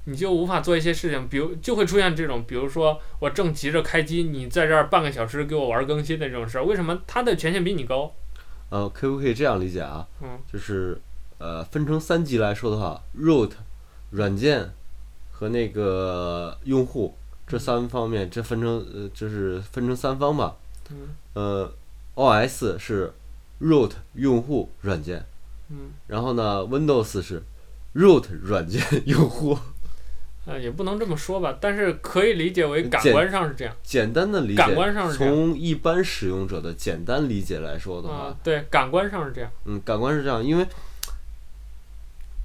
[0.10, 8.13] 你就无法做一些事情，比如就会出现这种，比如说我正急着开机，你在这儿半个小时给我玩更新的这种事儿，为什么它的权限比你高？
[8.70, 10.08] 呃，可不可以这样理解啊？
[10.22, 10.98] 嗯，就是
[11.39, 13.52] 呃，分成三级来说的话，root
[14.12, 14.72] 软件
[15.32, 17.15] 和那个用户
[17.46, 20.56] 这三方面，这分成呃，就是分成三方吧。
[20.89, 21.10] 嗯。
[21.34, 21.72] 呃
[22.15, 23.13] ，OS 是
[23.62, 25.26] root 用户软件。
[25.70, 25.91] 嗯。
[26.08, 27.43] 然后呢，Windows 是
[27.93, 29.58] root 软件用户。
[30.47, 33.75] 呃，也不能这么说吧，但是可以理解为感官上是这样。
[33.83, 35.36] 简单的理解，感官上是这样。
[35.36, 39.51] 从一般使用者的简单理解来说的话，啊，对，感官上是这样。
[39.65, 40.65] 嗯，感官是这样，因为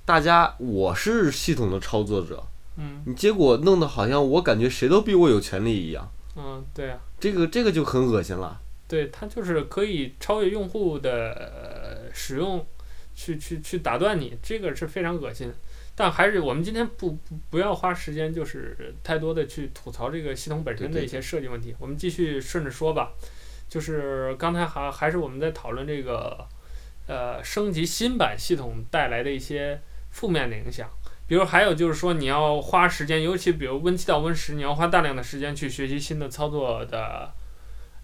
[0.05, 2.43] 大家我是系统的操作者，
[2.77, 6.11] 嗯，你结果弄得好像我感觉谁都比我有权利一样。
[6.35, 6.99] 嗯，对啊。
[7.21, 8.61] 这个这个就很恶心了。
[8.89, 12.67] 对，它就是可以超越用户的使用，
[13.15, 15.53] 去去去打断你，这个是非常恶心。
[15.95, 21.75] 但还是我们今天不不不要花时间，就是太多的去吐槽这个系统本身的一些设计问题。
[21.79, 23.13] 我们继续顺着说吧，
[23.69, 26.47] 就是刚才还还是我们在讨论这个，
[27.07, 30.91] 呃，升级新版系统带来的一些负面的影响。
[31.29, 37.33] 比如还有就是说，你要花时间，尤其比如 Win 七到 Win 十，你要花大量的时间去学习新的操作的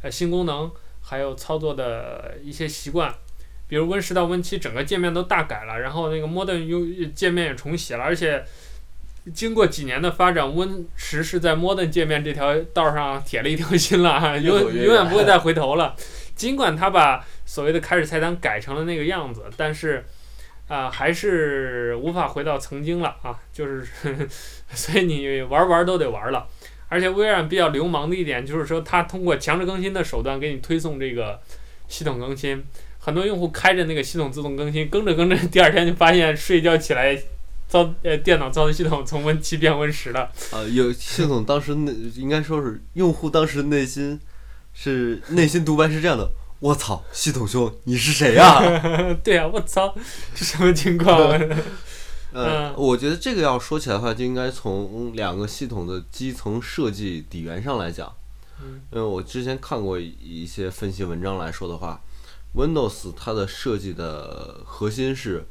[0.02, 0.70] 呃新功能，
[1.02, 3.14] 还有操作的一些习惯。
[3.68, 8.44] 比如 Win 十到 Win 七整个界面都大改了，然后那个 Modern 又界面也重写了，而且
[9.34, 15.94] 经过几年的发展，Win 十是在 Modern 界面这条道上铁了一条心了， 永永远不会再回头了。
[16.34, 20.04] 尽管他把所谓的开始菜单改成了那个样子，但是
[20.68, 23.38] 啊、呃，还是无法回到曾经了啊！
[23.52, 24.26] 就是呵呵，
[24.72, 26.46] 所以你玩玩都得玩了。
[26.88, 31.38] 而且微软比较流氓的一点就是说，它通过强制更新的手段给你推送这个
[31.86, 32.64] 系统更新。
[33.08, 37.18] 很多用户开着那个系统自动更新，更着更着，第二天就发现睡觉起来，
[37.66, 40.30] 操呃电脑操作系统从 Win 七变 Win 十了。
[40.50, 44.20] 啊，有系统当时内应该说是用户当时内心
[44.74, 49.14] 是内心独白是这样的： 我操，系统兄你是谁呀、啊？
[49.24, 49.94] 对呀、啊，我操，
[50.34, 51.18] 这什么情况？
[52.34, 58.12] 嗯，我觉得这个要说起来的话，就应该从两个系统的基层设计底源上来讲。
[58.60, 61.98] 嗯，因为我之前看过一些分析文章来说的话。
[62.54, 65.46] Windows 它的设计的核心是，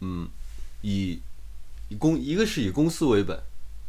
[0.00, 0.28] 嗯，
[0.82, 1.20] 以
[1.88, 3.38] 以公一个是以公司为本，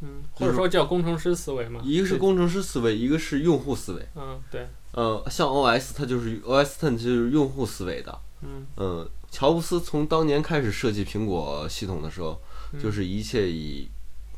[0.02, 12.42] 嗯，或者说叫工程师思维嘛，一个是工程师思维，一个是用户思维，嗯，对，呃，像 OS 它就是 OS Ten 就是用户思维的，嗯，呃，乔布斯从当年开始设计苹果系统的时候，
[12.74, 13.88] 嗯、就是一切以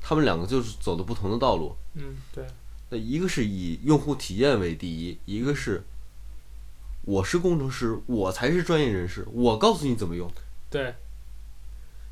[0.01, 2.45] 他们两个就是走的不同的道路，嗯，对，
[2.89, 5.83] 那一个是以用户体验为第一，一个是。
[7.05, 9.25] 我是工程师，我才是专业人士。
[9.31, 10.29] 我告诉你怎么用。
[10.69, 10.93] 对。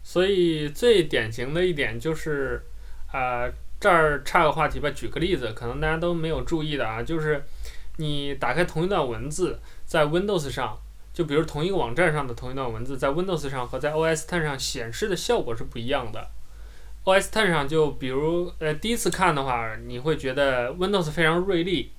[0.03, 2.61] 所以最典型的一点就是，
[3.07, 4.91] 啊、呃，这儿插个话题吧。
[4.91, 7.43] 举个例子，可能大家都没有注意的啊，就是
[7.97, 10.77] 你打开同一段文字，在 Windows 上，
[11.13, 16.29] 就比如同一个网站上的同一段文字，在 Windows 上和在 OS Ten 上显示的效果是不一样的。
[17.05, 21.93] OS Ten 上就比如呃第一次看的话，你会觉得 Windows 非常锐利，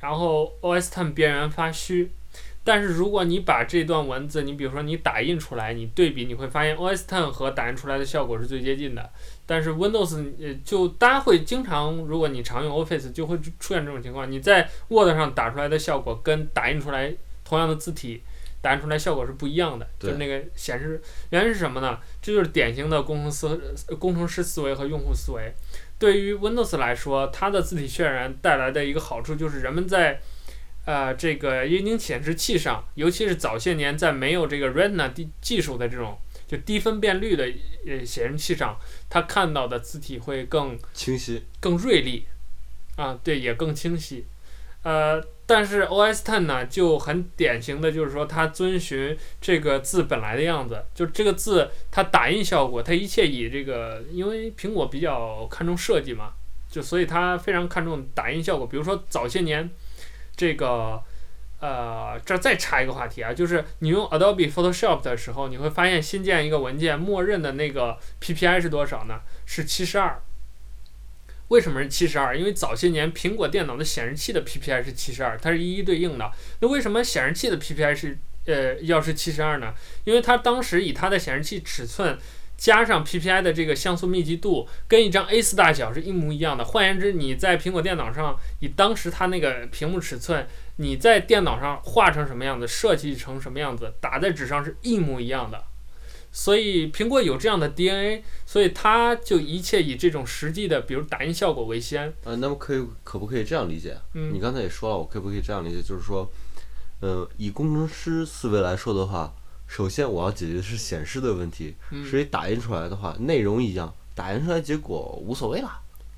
[0.00, 2.12] 然后 OS Ten 边缘发虚。
[2.70, 9.10] 但是如果你把这段文字，你比如说你打印出来，你对比，你会发现 OS Ten 和打印出来的效果是最接近的。
[9.44, 17.12] 但是 Windows 呃，就大家会经常，如果你常用 Office，就会出现这种情况，你在 Word 上打出来的效果跟打印出来
[17.44, 18.22] 同样的字体
[18.62, 21.98] 打印出来效果是不一样的，就是那个显示原因是什么呢？
[22.22, 23.48] 这就是典型的工程师
[23.98, 25.52] 工程师思维和用户思维。
[25.98, 30.20] 对于 Windows 来说，它的字体渲染带来的一个好处就是人们在
[30.86, 37.44] 呃，这个液晶显示器上，尤其是早些年在没有这个 Retina 技术的这种就低分辨率的
[37.86, 38.76] 呃显示器上，
[39.08, 42.24] 它看到的字体会更清晰、更锐利，
[42.96, 44.24] 啊，对，也更清晰。
[44.82, 56.32] 呃，但是 OS X 呢就很典型的就是说，它遵循这个字本来的样子，就这个字它打印效果，它一切以这个，因为苹果比较看重设计嘛，
[56.70, 58.66] 就所以它非常看重打印效果。
[58.66, 59.70] 比如说早些年。
[60.40, 61.02] 这个，
[61.60, 69.20] 呃，这再插一个话题啊，就是你用 Adobe Photoshop 的时候，你会发现新建一个文件，默认的那个 PPI 是多少呢？
[69.44, 70.22] 是七十二。
[71.48, 72.34] 为什么是七十二？
[72.34, 76.32] 因为早些年苹果电脑的显示器的 PPI 是七十二，它是一一对应的。
[76.60, 79.74] 那为什么显示器的 PPI 是呃要是七十二呢？
[80.04, 82.18] 因为它当时以它的显示器尺寸。
[82.60, 86.62] 加上 PPI 的这个像素密集度跟一张 A4 大小是一模一样的。
[86.62, 90.46] 换言之，你在苹果电脑上以当时它那个屏幕尺寸，
[90.76, 95.64] 你在电脑上画成什么样子，设计成什么样子，打在纸上是一模一样的。
[96.30, 102.12] 所以苹果有这样的 DNA，所以它就一切以这种实际的，比如打印效果为先。
[102.24, 103.96] 呃，那么可以可不可以这样理解？
[104.12, 105.80] 嗯，你刚才也说了，我可不可以这样理解？
[105.80, 106.30] 就是说，
[107.00, 109.34] 呃，以工程师思维来说的话。
[109.70, 111.76] 首先，我要解决的是显示的问题，
[112.10, 115.70] 所以打印出来的话，内容一样，打印出来结果无所谓了。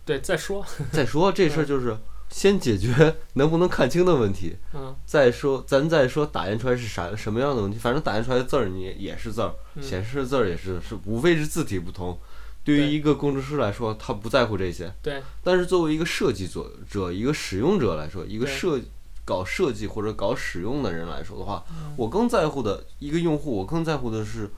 [0.07, 1.95] 对，再说， 再说这事儿就是
[2.31, 4.57] 先解决能不能看清的问题。
[4.73, 4.97] 嗯。
[5.05, 7.79] 再说，咱再说打印出来是啥什么样的问题？
[7.79, 12.19] 反正打印出来的字儿你也是字儿，显示的字儿也是，是无非是字体不同。
[12.65, 14.91] 对于一个工程师来说，他不在乎这些。
[15.03, 15.23] 对。
[15.45, 18.81] 但是作为一个设计者者，一个使用者来说，一个设。
[19.25, 21.65] 搞设计或者搞使用的人来说的话，
[21.97, 24.51] 我更在乎的一个用户，我更在乎的是，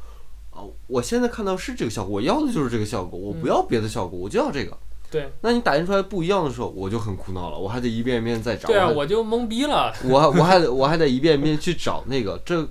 [0.50, 4.76] 啊，我现在看到是这个效果，我要的就是这个效果，我不要别的效果，我就要这个。
[5.10, 5.32] 对。
[5.42, 8.68] 那你打印出来不一样的时候，我就很苦恼了，我还得一遍一遍再找。
[8.68, 9.94] 对啊，我就懵逼了。
[10.04, 12.66] 我我还得我还得一遍一遍去找那个，这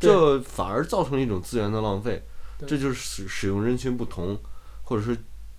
[0.00, 2.22] 这反而造成了一种资源的浪费。
[2.66, 4.38] 这就是使使用人群不同，
[4.84, 5.14] 或者是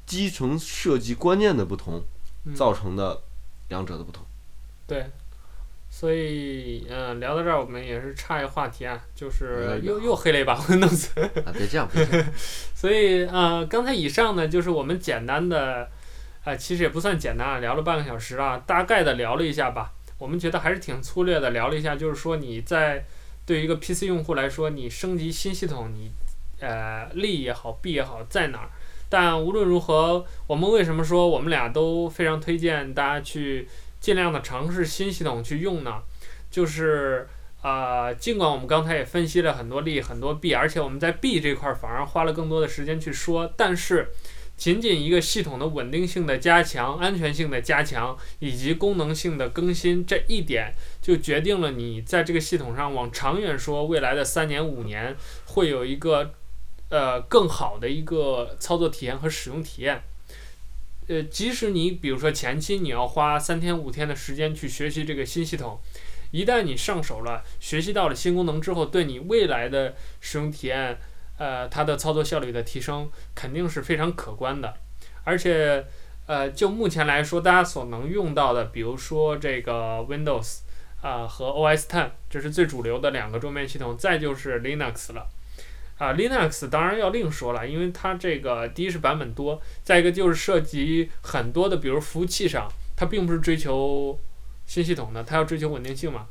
[0.07, 2.01] 基层设计观念的不同，
[2.43, 3.21] 嗯、造成的
[3.69, 4.25] 两者的不同。
[4.87, 5.05] 对，
[5.99, 11.07] 所以嗯、呃，聊到这儿，我们也是岔一个话题啊，就是又又黑了一把 Windows。
[11.43, 12.27] 啊，别这样，别这样。
[12.75, 15.89] 所以呃，刚才以上呢，就是我们简单的，
[16.43, 19.91] 啊、呃，其实也不算简单啊，聊了半个小时啊，大概的聊了一下吧。
[20.19, 23.03] 我们觉得还是挺粗略的聊了一下，就是说你在
[23.47, 26.11] 对于一个 PC 用户来说，你升级新系统，你
[26.59, 28.69] 呃利也好，弊也好在哪儿？
[29.09, 33.67] 但无论如何，我们为什么说我们俩都非常推荐大家去
[33.99, 36.01] 尽量的尝试新系统去用呢？
[36.49, 37.27] 就是
[37.61, 44.09] 啊、呃，尽管我们刚才也分析了很多利很多弊，而且我们在弊这块反而花了更多的时间去说，但是。
[44.57, 56.33] 仅仅一个系统的稳定性的加强、安全性的加强以及功能性的更新，这一点就决定了你在这个系统上往长远说，未来的三年、五年会有一个
[56.89, 60.01] 呃更好的一个操作体验和使用体验。
[61.07, 65.79] 呃，即使你比如说前期你要花三天、五天的时间去学习这个新系统，
[66.31, 70.97] 一旦你上手了，学习到了新功能之后，对你未来的使用体验。
[71.39, 74.73] 呃，它的操作效率的提升肯定是非常可观的，
[75.23, 75.85] 而且，
[76.25, 80.61] 呃，就目前来说，大家所能用到的，比如说这个 Windows
[81.03, 85.27] 啊、和 OS Ten，这是最主流的两个桌面系统，再就是 Linux 了，
[85.97, 94.19] 啊、呃，Linux 当然要另说了，因为它这个第一是版本多，再一个就是涉及很多的，比如服务器上，它并不是追求
[94.65, 96.27] 新系统的，它要追求稳定性嘛。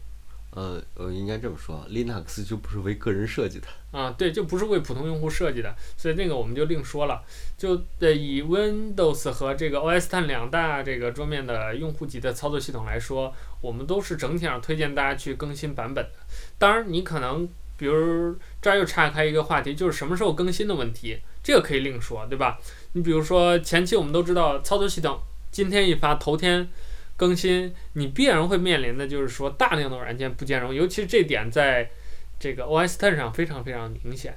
[0.53, 7.23] 呃，呃，应该这么说，Linux 就不是为个人设计的啊，对，就不是为普通用户设计的，所以那个我们就另说了。
[7.59, 16.13] 就呃，以 Windows 和这个 OS X 两大这个桌面的用户级的操作系统来说，我们都是整体上推荐大家去更新版本的。
[16.57, 17.47] 当然，你可能
[17.77, 22.59] 比如这儿又岔开一个话题，就是什么时候更新的问题，这个可以另说，对吧？
[22.93, 26.69] 你比如说前期我们都知道操作系统今天一发，头天。
[27.19, 31.89] 更新，你必然会面临的就是说大量的软件不兼容，尤其这点在
[32.39, 34.37] 这个 OS Ten 上非常非常明显，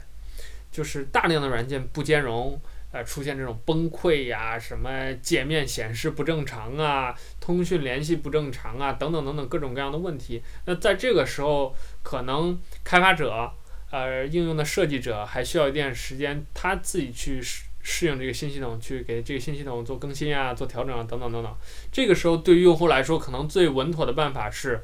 [0.71, 2.57] 就是大量的软件不兼容，
[2.93, 7.13] 呃，出现这种崩溃呀，什么界面显示不正常啊，
[7.49, 10.39] 通讯联系不正常啊，等等等等各种各样的问题。
[10.65, 13.51] 那在这个时候，可能开发者，
[13.89, 21.51] 呃，应用的设计者还需要一点时间，他自己去适适应这个新系统，去给这个新系统做更新啊，做调整啊，等等等等。
[21.91, 24.79] 这个时候，对于用户来说，可能最稳妥的办法是，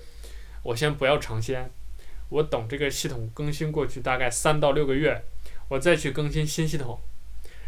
[0.63, 1.69] 我先不要尝鲜，
[2.30, 5.23] 我等这个系统更新过去大概三到六个月，
[5.67, 6.99] 我再去更新新系统。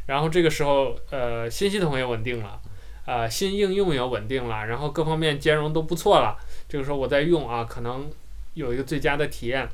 [0.08, 2.60] 然后这个时候，呃，新系统也稳定了，
[3.08, 6.38] 呃，新应用也稳定了，然后各方面兼容都不错了。
[6.70, 8.08] 这个时候我再用啊，可能
[8.54, 9.68] 有一个最佳的体验，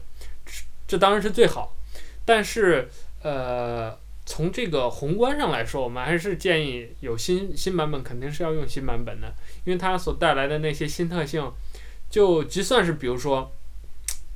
[0.46, 0.54] 这
[0.88, 1.76] 这当然是最好。
[2.24, 2.88] 但是，
[3.24, 4.02] 呃。
[4.26, 9.28] 从这个宏观上来说，我们还是建议有新新版本肯定是要用新版本的，
[9.65, 11.52] 因为它所带来的那些新特性，
[12.10, 13.52] 就即算是比如说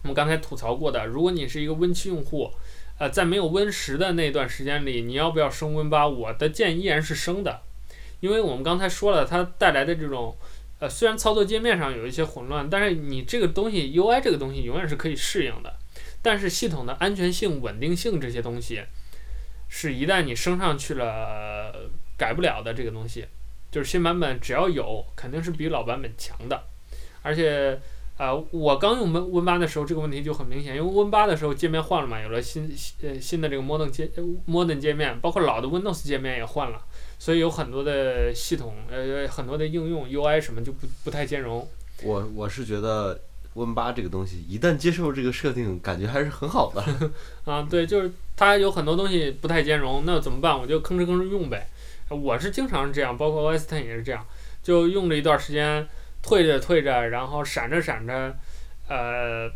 [0.01, 2.51] 我们刚才吐槽过的，如果你是一个 Win7 用户，
[2.99, 6.09] 呃，在没有 Win10 的那段时间里，你要不要升 Win8？
[6.09, 7.61] 我的建议依然是升的，
[8.19, 10.35] 因为我们刚才说了，它带来的这种
[10.79, 15.75] 呃，虽然操作界面上有一些混乱，但是你这个东西 UI 这个东西永远是可以适应的，
[16.21, 18.83] 但是系统的安全性、稳定性这些东西。
[19.69, 23.25] 是一旦你升上去了，改不了的这个东西，
[23.69, 26.63] 就是新版本只要有，肯定是比老版本强的。
[27.21, 27.77] 而且，
[28.17, 34.09] 呃，我刚用 Win Win 八的时候，这个问题就很明显，因为 Win 八的时候界面换了嘛，有了新呃新的这个 Modern 界
[34.47, 36.81] Modern 界面，包括老的 Windows 界面也换了，
[37.19, 41.67] 所以有很多的系统呃很多的应用 UI 什么就不不太兼容。
[42.03, 43.19] 我我是觉得。
[43.53, 47.09] Win 八这个东西一旦接受这个设定，感觉还是很好的。
[47.51, 50.55] 啊，对，就是它有很多东西不太兼容，那怎么办？
[50.55, 51.67] 我就吭哧吭哧用呗。
[52.09, 54.23] 我是经常是这样，包括 OS Ten 也是这样，
[54.61, 55.87] 就用了一段时间，
[56.27, 58.35] 退着退着，然后闪着闪着，
[58.87, 59.49] 呃，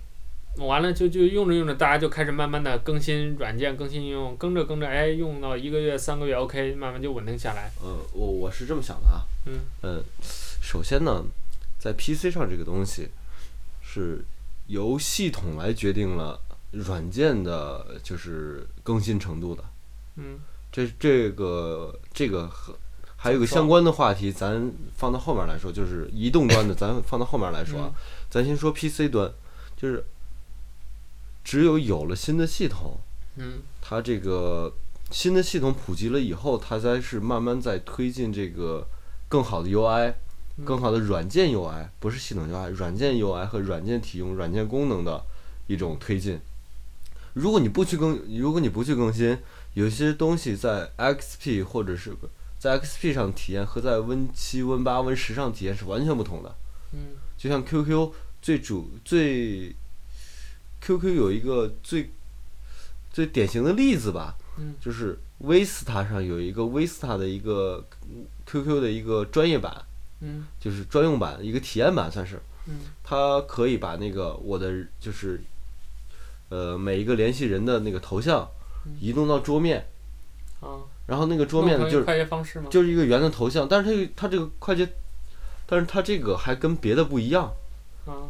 [0.57, 7.69] 完了就就用着用着，大家就开始慢慢的更新软件、更新应用，更着更着，哎，用到一个月、三个月，OK，慢慢就稳定下来。
[7.84, 9.22] 嗯，我我是这么想的啊。
[9.45, 9.59] 嗯。
[9.84, 10.03] 嗯，
[10.61, 11.24] 首先呢，
[11.78, 13.09] 在 PC 上这个东西。
[13.93, 14.24] 是
[14.67, 16.39] 由系统来决定了
[16.72, 19.61] 软件的，就是更新程度的。
[20.15, 20.39] 嗯，
[20.72, 22.74] 这这个这个和
[23.24, 27.93] 还有个相关的话题，咱放到后面来说，就是移动端的，咱放到后面来说啊。
[28.32, 29.32] 咱先说 PC 端，
[29.78, 30.03] 就是
[31.43, 32.97] 只有有了新的系统，
[33.36, 34.74] 嗯，它这个
[35.11, 38.88] 新的系统普及了以后，它才是慢慢在推进这个
[39.30, 40.15] 更好的 UI。
[40.65, 45.24] 更好的软件 UI 不是系统 UI，软件 UI 和软件体用、软件功能的
[45.65, 46.39] 一种推进。
[47.34, 49.38] 如果你不去更，如果你不去更新，
[49.76, 52.13] 有些东西在 XP 或者是
[52.62, 56.55] 在 XP 上体验和在 Win 七、Win 八、Win 十上体验是完全不同的。
[56.93, 57.18] 嗯。
[57.36, 59.76] 就像 QQ 最主最
[60.80, 62.12] ，QQ 有一个最
[63.12, 67.84] 最典型的例子吧，嗯，就是 Vista 上有一个 Vista 的一个
[68.45, 69.76] QQ 的一个专业版，
[70.20, 75.41] 嗯，就是专用版一个体验版算是，嗯，它可以把那个我的就是，
[76.49, 78.47] 呃，每一个联系人的那个头像
[78.99, 79.88] 移动到桌面，
[80.59, 80.78] 啊，
[81.12, 82.68] 然后那个桌面呢就是快捷方式吗？
[82.72, 84.88] 就是一个圆的头像，但是它它这个快捷。
[85.66, 87.49] 但是它这个还跟别的不一样，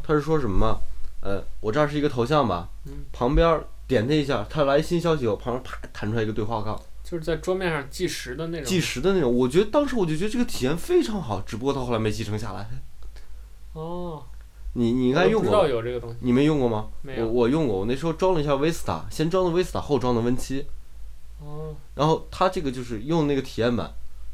[0.04, 0.80] 它是说什么？
[1.22, 2.68] 呃，我这儿是一个头像吧，
[3.12, 8.64] 旁边点它一下，它来新消息，我旁边啪弹出来一个对话框，就是在桌面上计时的那种。
[8.64, 12.68] 计时的那种，我觉得当时我就觉得这个体验非常好，只不过它后来没继承下来。
[13.72, 14.22] 哦。
[14.74, 15.50] 你你应该用过。
[15.50, 16.16] 知道有这个东西。
[16.20, 16.88] 你没用过吗？
[17.02, 17.26] 没有。
[17.26, 20.64] 我我用过，我那时候装了一下 Vista，先装的 Vista，后装的 Win 七。
[21.44, 21.74] 哦。
[21.94, 23.92] 然后它这个就是用那个体验版，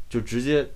[0.09, 0.68] 就直接。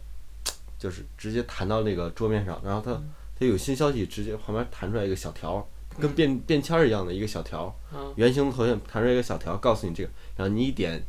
[0.83, 3.01] 就是直接弹到那个桌面上，然后它
[3.39, 5.65] 它有新消息，直接旁边弹出来一个小条，
[5.97, 7.73] 跟便便签儿一样的一个小条，
[8.17, 11.01] 圆形的头像弹出来一个小条，告诉你这个，然后你一点，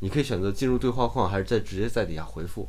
[0.00, 2.68] 你可以选择进入对话框，还是再直接在底下回复，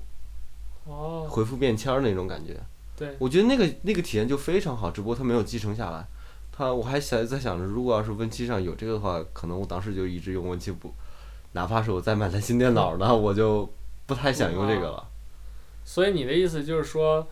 [1.27, 2.59] 回复便签儿那种感觉。
[2.95, 6.05] 对，我觉得那个那个体验就非常好，只不过它没有继承下来。
[6.51, 10.93] 它我还想在想着，如果要是 Win 七上有这个的话，可能我当时就一直用 Win 七不，
[11.53, 13.71] 哪怕是我再买台新电脑呢，我就
[14.05, 15.07] 不太想用这个了。
[15.83, 17.27] 所以你的意思就是说，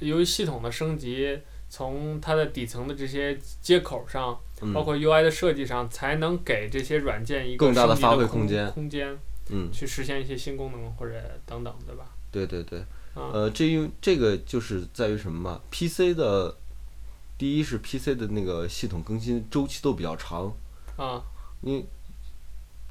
[0.00, 9.18] 由于系统的升级，从它的底层的这些接口上，嗯、包括 UI 的设计上，才能给这些软件一个更大的发挥空间，空间，
[9.48, 11.14] 嗯，去实现一些新功能或者
[11.44, 12.06] 等等，对吧？
[12.30, 12.84] 对对对，
[13.16, 16.54] 嗯、呃，这因为这个就是在于什么嘛？PC 的，
[17.36, 20.52] 第一是 PC 的那个系统更新周期都比较长，
[20.96, 21.22] 啊，
[21.62, 21.86] 你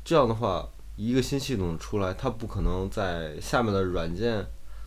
[0.03, 4.45] 这样的话，一个新系统出来，它不可能在下面的软件。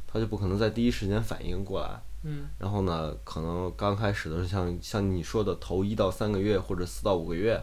[0.09, 7.61] 它就不可能在第一时间反应过来，嗯，然后呢，可能刚开始的像像你说的头一到三个月或者四到五个月，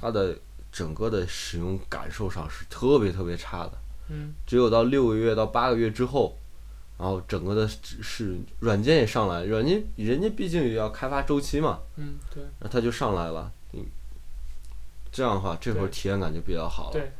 [0.00, 0.36] 它的
[0.70, 3.72] 整个的使用感受上是特别特别差的，
[4.10, 6.38] 嗯，只有到六个月到八个月之后，
[6.98, 13.84] 然后整个的是软件也上来，软件人家毕竟也要开发周期嘛，嗯，对，然后它就上来了，嗯，
[15.10, 17.10] 这样的话，这会儿体验感就比较好了，对，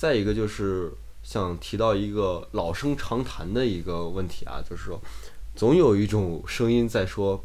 [0.00, 0.90] 再一个就是。
[1.22, 4.98] 想提到一个老生常谈的一个问题啊，就是说，
[5.54, 7.44] 总有一种声音在说，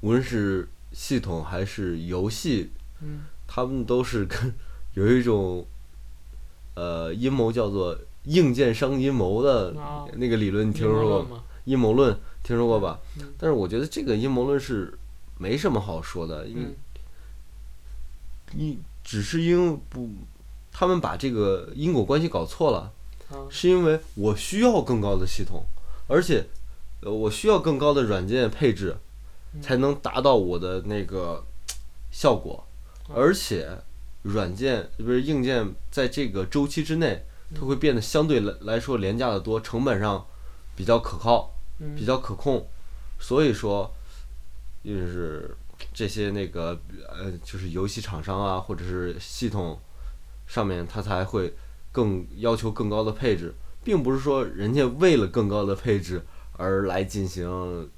[0.00, 2.70] 无论是系统还是游戏，
[3.02, 4.54] 嗯，他们都是跟
[4.94, 5.66] 有一种
[6.76, 9.74] 呃阴谋叫做硬件商阴谋的
[10.14, 11.42] 那个理论，你听说过吗？
[11.64, 13.00] 阴谋论听说过吧？
[13.36, 14.96] 但是我觉得这个阴谋论是
[15.36, 16.76] 没什么好说的，因为
[18.52, 20.08] 你只是因为不。
[20.78, 22.92] 他们把这个因果关系搞错了，
[23.50, 25.66] 是因为我需要更高的系统，
[26.06, 26.46] 而且，
[27.00, 28.96] 呃，我需要更高的软件配置，
[29.60, 31.44] 才能达到我的那个
[32.12, 32.64] 效果，
[33.12, 33.68] 而且，
[34.22, 40.24] 软件不是硬件，在这个周期之内，它会变得相对来来说廉价的多，成本上
[40.76, 41.52] 比较可靠，
[41.96, 42.64] 比较可控，
[43.18, 43.92] 所以说，
[44.84, 45.56] 就是
[45.92, 49.76] 这些那个呃，就是游戏厂商啊，或者是系统。
[50.48, 51.54] 上面它才会
[51.92, 56.20] 更要求更高的配置，并不是说人家为了更高的配置
[56.54, 57.44] 而来进行，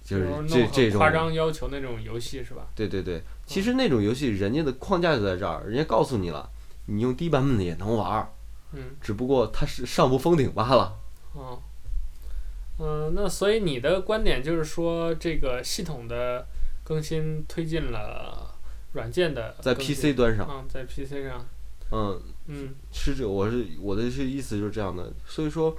[0.05, 2.67] 就是这这种夸张要求那种游戏是吧？
[2.75, 6.51] 对对对，其实那种游戏人家的框架就在这儿，人家告诉你了，
[6.87, 8.29] 你用低版本的也能玩儿，
[8.73, 10.99] 嗯，只不过它是上不封顶罢了。
[11.37, 11.59] 嗯，
[12.81, 16.47] 嗯，那所以你的观点就是说，这个系统的
[16.83, 18.55] 更新推进了
[18.93, 21.47] 软件的在 PC 端上，嗯，在 PC 上。
[21.93, 22.21] 嗯。
[22.53, 25.73] 嗯，是这，我是我的是意思就是这样的，所以说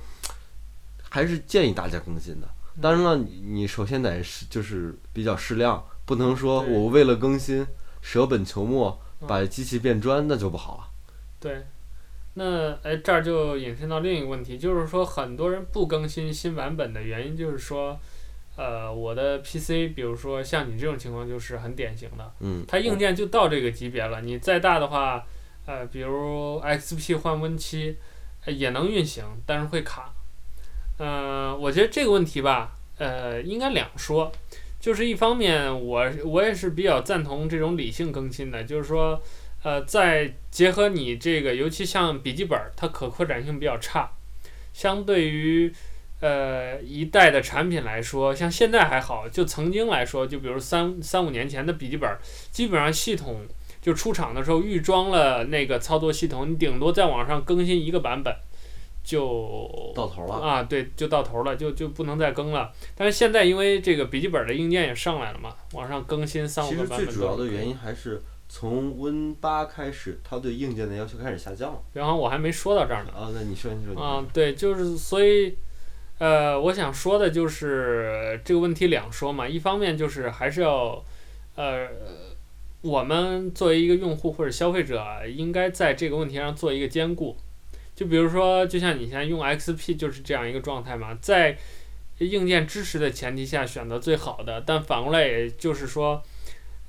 [1.10, 2.48] 还是建议大家更新的。
[2.82, 7.68] 当然了，你你首先得是就是比较适量，不能说我为了更新
[8.02, 8.98] 舍本求末，
[9.28, 10.84] 把机器变砖，那就不好了。
[11.42, 11.66] 对，
[12.36, 18.00] 那哎这儿就引申到另一个问题，就是说很多人不更新新版本的原因就是说，
[18.56, 25.26] 呃，我的 PC，比如说像你这种情况就是很典型的，嗯，它硬件就到这个级别了，你再大的话。
[25.66, 27.98] 呃，比如 XP 换 Win 七，
[28.48, 30.14] 也能运行，但是会卡。
[30.98, 34.32] 呃，我觉得这个问题吧，呃，应该两说。
[34.80, 39.22] 就是一方面，我我也是比较赞同这种理性更新的，就是说，
[39.62, 44.12] 呃，再结合你这个，尤其像笔记本，它可扩展性比较差，
[44.74, 45.72] 相对于
[46.20, 52.10] 呃一代的产品来说，像现在还好，就曾经来说，就比如三三五年前的笔记本，
[52.50, 53.46] 基本上系统。
[53.82, 58.34] 就出厂的时候预装了那个操作系统，你顶多在网上更新一个版本，
[59.04, 62.72] 就到头了啊，对，就到头了，就就不能再更了。
[62.96, 67.00] 但是现在因为这个笔记本的硬件也上来了嘛，网上更新三五个版本。
[67.00, 71.82] 其实最主要的原因还是从 Win 八开始，它对硬件的要求开始下降了。
[71.94, 73.12] 然后我还没说到这儿呢。
[73.16, 74.00] 啊，那你说你说。
[74.00, 75.56] 啊，对，就是所以，
[76.20, 81.04] 呃，我想说的就是这个问题两说嘛，一方面就是还是要，
[81.56, 81.88] 呃，
[82.82, 87.38] 我们作为一个用户或者消费者，应该在这个问题上做一个兼顾。
[87.94, 91.56] 就比如说，就像你现在用 XP 就是这样一个状态嘛，在
[92.18, 96.24] 硬件支持的前提下选择最好的，但反过来也就是说，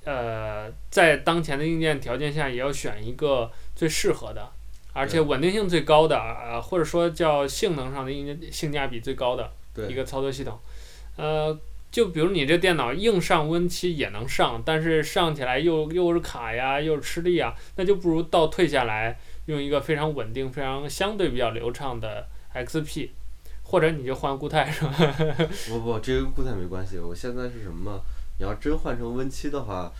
[0.04, 4.50] 呃，在当前的硬件条件下，也要选一个最适合的，
[4.94, 9.50] 而且稳定性最高的，呃，或者说叫性能上的硬件性价比最高的
[9.88, 10.58] 一个操作系统。
[11.16, 11.58] 呃，
[11.92, 19.18] 就比如你这电脑硬上 Win7 也能上，但是上起来又又是卡呀，又是吃力啊，那就不如倒退下来。
[19.46, 23.10] 用一个非常稳定、非常相对比较流畅的 XP，
[23.64, 24.92] 或者你就换固态是吧？
[25.68, 26.96] 不不，这跟固态没关系。
[26.96, 28.00] 我现在是什么？
[28.38, 29.92] 你要真换成 Win7 的话，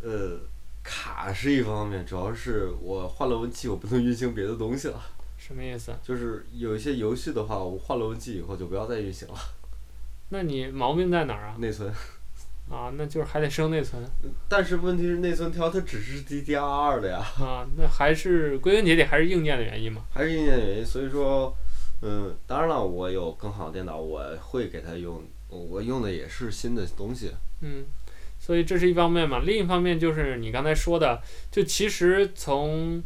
[0.00, 0.40] 呃，
[0.82, 4.98] 卡是一方面，主要是我换了 Win7，我不能运行别的东西了。
[5.36, 5.92] 什么意思？
[6.02, 9.34] 就是有一些游戏的话，我换了 Win7 以后就不要再运行了。
[10.30, 11.56] 那你毛病在哪儿啊？
[11.58, 11.92] 内存。
[12.68, 14.02] 啊，那就是还得升内存。
[14.48, 17.18] 但是问题是内存条它只是 DDR2 的呀。
[17.38, 20.02] 啊，那还是归根结底还是硬件的原因嘛。
[20.12, 21.54] 还是硬件的原因，所以说，
[22.02, 27.30] 嗯，当然了，我有更好的电脑，我会给它用，我用的也是新的东西。
[27.60, 27.84] 嗯，
[28.40, 31.22] 所以这是一方面嘛，另一方面就是你刚才说的，
[31.52, 33.00] 就其实从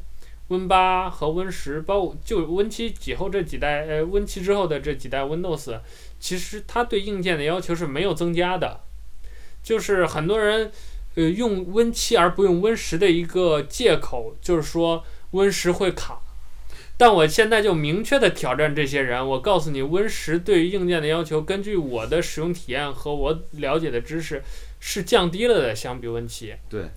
[0.49, 5.79] Win 八和 Win 十，包括就 Win 七以后这几代，呃，Win 七之后的这几代 Windows，
[6.21, 8.83] 其实它对硬件的要求是没有增加的。
[9.63, 10.71] 就是很多人，
[11.17, 16.21] 呃，用 Win 七而不用 Win 十的一个借口，就是说 Win 十会卡。
[16.97, 24.43] 但我现在就明确的挑战这些人，我告诉你，Win 十对于硬件的要求，根据我的使用体验和我了解的知识，
[24.79, 26.55] 是降低了的，相比 Win 七。
[26.69, 26.91] 对。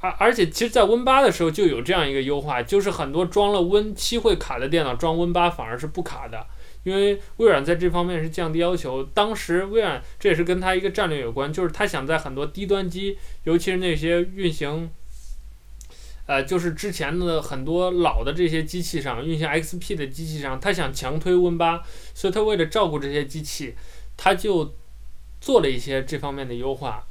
[0.00, 6.46] 而而且，其实，在 Win 八的时候就有这样一个优化，就是很多装了 Win 七会卡的电脑，装 Win 八反而是不卡的。
[6.82, 14.90] 因为微软在这方面是降低要求，当时微软这也是跟它一个战略有关，就是他想在很多低端机，尤其是那些运行，
[16.26, 21.82] 呃，就是之前的很多老的这些机器上运行 XP 的机器上，他想强推 Win 八，
[22.14, 23.74] 所以他为了照顾这些机器，
[24.16, 24.74] 他就
[25.40, 27.04] 做了一些这方面的优化。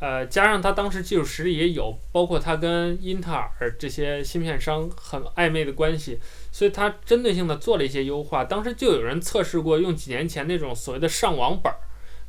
[0.00, 6.18] 呃，加上他当时技术实力也有，包括他跟英特尔这些芯片商很暧昧的关系，
[6.52, 8.44] 所以它针对性的做了一些优化。
[8.44, 11.76] 当时就有人测试过用几年前那种所谓的上网本儿，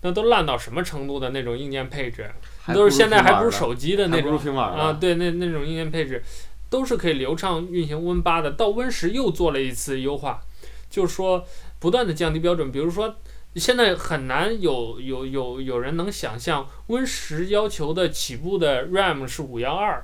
[0.02, 2.32] 那都烂到什么程度的那种硬件配置，
[2.74, 6.24] 都是现在还不如手机的那种啊，对，那那种硬件配置
[6.72, 8.50] 都是可以流畅运行 Win 八的。
[8.50, 10.42] 到 Win 十又做了一次优化，
[10.90, 11.46] 就是说
[11.78, 13.16] 不断的降低标准，比如说。
[13.56, 20.04] 现在很难有有有有人能想象 Win 十要求的起步的 RAM 是五幺二，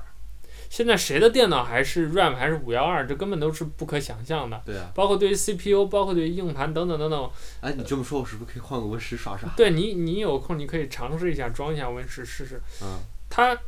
[0.70, 3.06] 现在谁的电脑还是 RAM 还是五幺二？
[3.06, 4.62] 这根本都是不可想象的。
[4.64, 4.90] 对啊。
[4.94, 7.30] 包括对于 CPU，包括对于硬盘等等等等。
[7.60, 9.46] 哎，你这么说，我是不是可以换个 Win 十刷刷？
[9.56, 12.62] 对你，你有空你可以尝试一下装一下 Win 十试试。
[12.82, 13.00] 嗯。
[13.28, 13.58] 它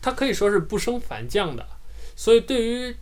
[0.00, 1.66] 它可以说是不升反降的，
[2.16, 2.96] 所以对于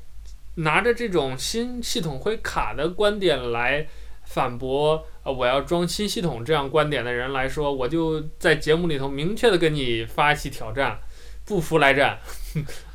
[0.55, 3.87] 拿着这种新系统会卡的观点来。
[4.25, 10.99] 反驳呃，我要装新系统这样观点的人来说，我就在节目里头明确的跟你发起挑战，
[11.45, 12.19] 不服来战。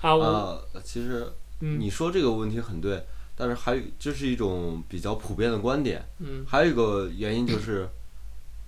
[0.01, 1.25] 啊，我、呃、其实
[1.59, 6.03] 你说这个问题很对，嗯、但是还有这是一种比较普遍的观点。
[6.19, 6.45] 嗯。
[6.47, 7.89] 还有一个原因就是，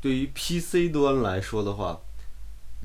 [0.02, 2.00] 对于 PC 端来说的话，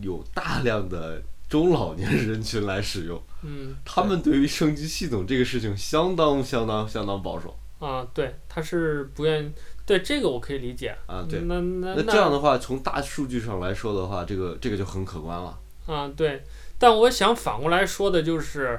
[0.00, 3.22] 有大量的中老年人群来使用。
[3.42, 3.76] 嗯。
[3.84, 7.56] 他们对于升级系统这个事情相当相当相当保守。
[7.80, 9.52] 啊，对，他是不愿意。
[9.86, 15.58] 对这个我可以理解啊，对，那那那这样的话，从大数据上来说的话，这个这个就很可观了。
[15.86, 16.42] 啊，对，
[16.84, 18.78] 但我想反过来说的就是，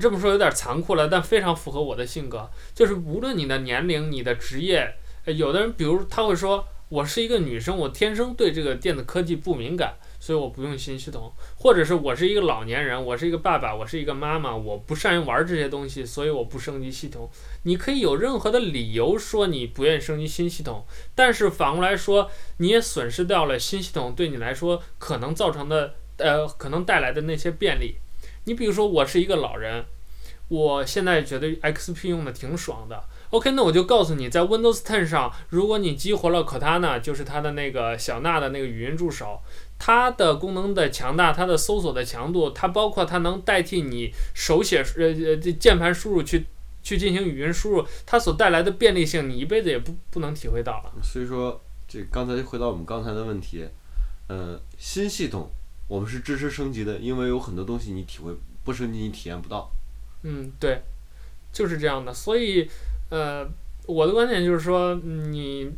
[0.00, 4.94] 这么说有点残酷了，但非常符合我的性格，就是无论你的年龄、你的职业，
[5.26, 9.96] 有的人比如他会说，我是一个女生，我天生对这个电子科技不敏感。
[10.18, 17.30] 所以我不用新系统，或者是我是一个老年人，我是一个爸爸，我是一个妈妈，我不善于玩这些东西，所以我不升级系统。
[17.64, 27.96] 你可以有任何的理由说你不愿意升级新系统，但是反过来说，你也损失掉了新系统对你来说可能造成的呃可能带来的那些便利。
[28.44, 29.84] 你比如说，我是一个老人，
[30.48, 33.02] 我现在觉得 XP 用的挺爽的。
[33.30, 39.40] OK，那我就告诉你，在 Windows 10上，如果你激活了 Cortana，就是它的那个小娜的那个语音助手，
[39.78, 46.46] 它的功能的强大，它的搜索的强度，它包括它能代替你手写呃呃键盘输入去
[46.82, 50.92] 去进行语音输入，它所带来的便利性，你一辈子也不不能体会到了。
[51.02, 53.66] 所以说，这刚才回到我们刚才的问题，
[54.28, 55.50] 呃，新系统
[55.88, 58.32] 我们是支持升级的，因为有很多东西你体会
[58.64, 59.70] 不升级你体验不到。
[60.22, 60.82] 嗯，对，
[61.52, 62.68] 就是这样的，所以。
[63.10, 63.46] 呃，
[63.86, 65.70] 我的观点就是说，你，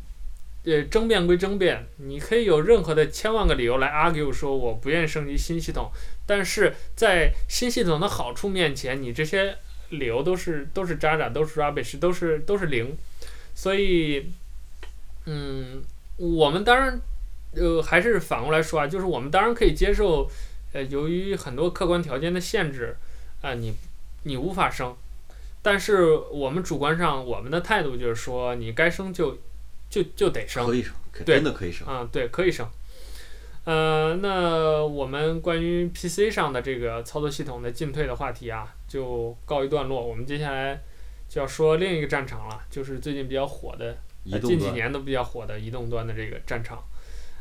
[0.64, 5.90] 呃，争辩归争辩，你可以有任何的千万个理由来 argue 说我不愿升级新系统，
[6.24, 9.58] 但是在新系统的好处面前，你这些
[9.90, 12.96] 理由都是都是渣渣，都是 rubbish，都是都是零，
[13.54, 14.30] 所以，
[15.26, 15.82] 嗯，
[16.16, 16.98] 我们当然，
[17.54, 20.30] 呃，还是反过来说啊，就是我们当然可以接受，
[20.72, 22.96] 呃，由于很多客观条件的限制，
[23.40, 23.74] 啊、呃，你
[24.24, 24.94] 你无法升。
[25.62, 29.38] 但是我们主观上，我们的态度就是说，你该升就
[29.90, 30.94] 就就得升，可以生，
[31.24, 32.68] 真的可以生啊，对，可以升。
[33.64, 40.06] 呃，那我们关于 PC 上的这个操作系统的进退的话题啊，就告一段落。
[40.06, 40.80] 我们接下来
[41.28, 43.96] 就要说另一个战场了，就是最近比较火的，
[44.30, 46.80] 呃、近几年都比较火的移动端的这个战场。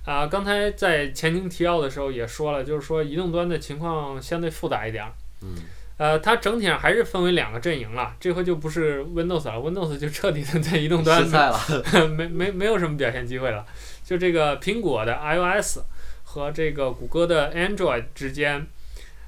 [0.05, 5.03] 啊、呃，刚才在前情提要的时候也说了，就是说移动端的情况相对复杂一点。
[5.41, 5.55] 嗯。
[5.97, 8.13] 呃，它整体上还是分为两个阵营了。
[8.19, 11.25] 这回就不是 Windows 了，Windows 就彻底的在移动端
[12.11, 13.65] 没没没有什么表现机会了。
[14.03, 15.79] 就这个苹果的 iOS
[16.25, 18.59] 和这个谷歌的 Android 之间，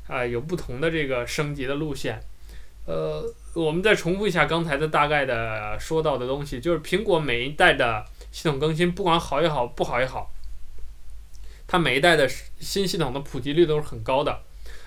[0.07, 2.21] 啊、呃，有不同的这个升级的路线。
[2.85, 3.23] 呃，
[3.53, 10.29] 我们再重复一下刚才的大概的说到的东西，就是苹果每一代的系统更新，不管好也好，不好也好，
[11.67, 12.27] 它每一代的
[12.59, 14.41] 新系统的普及率都是很高的。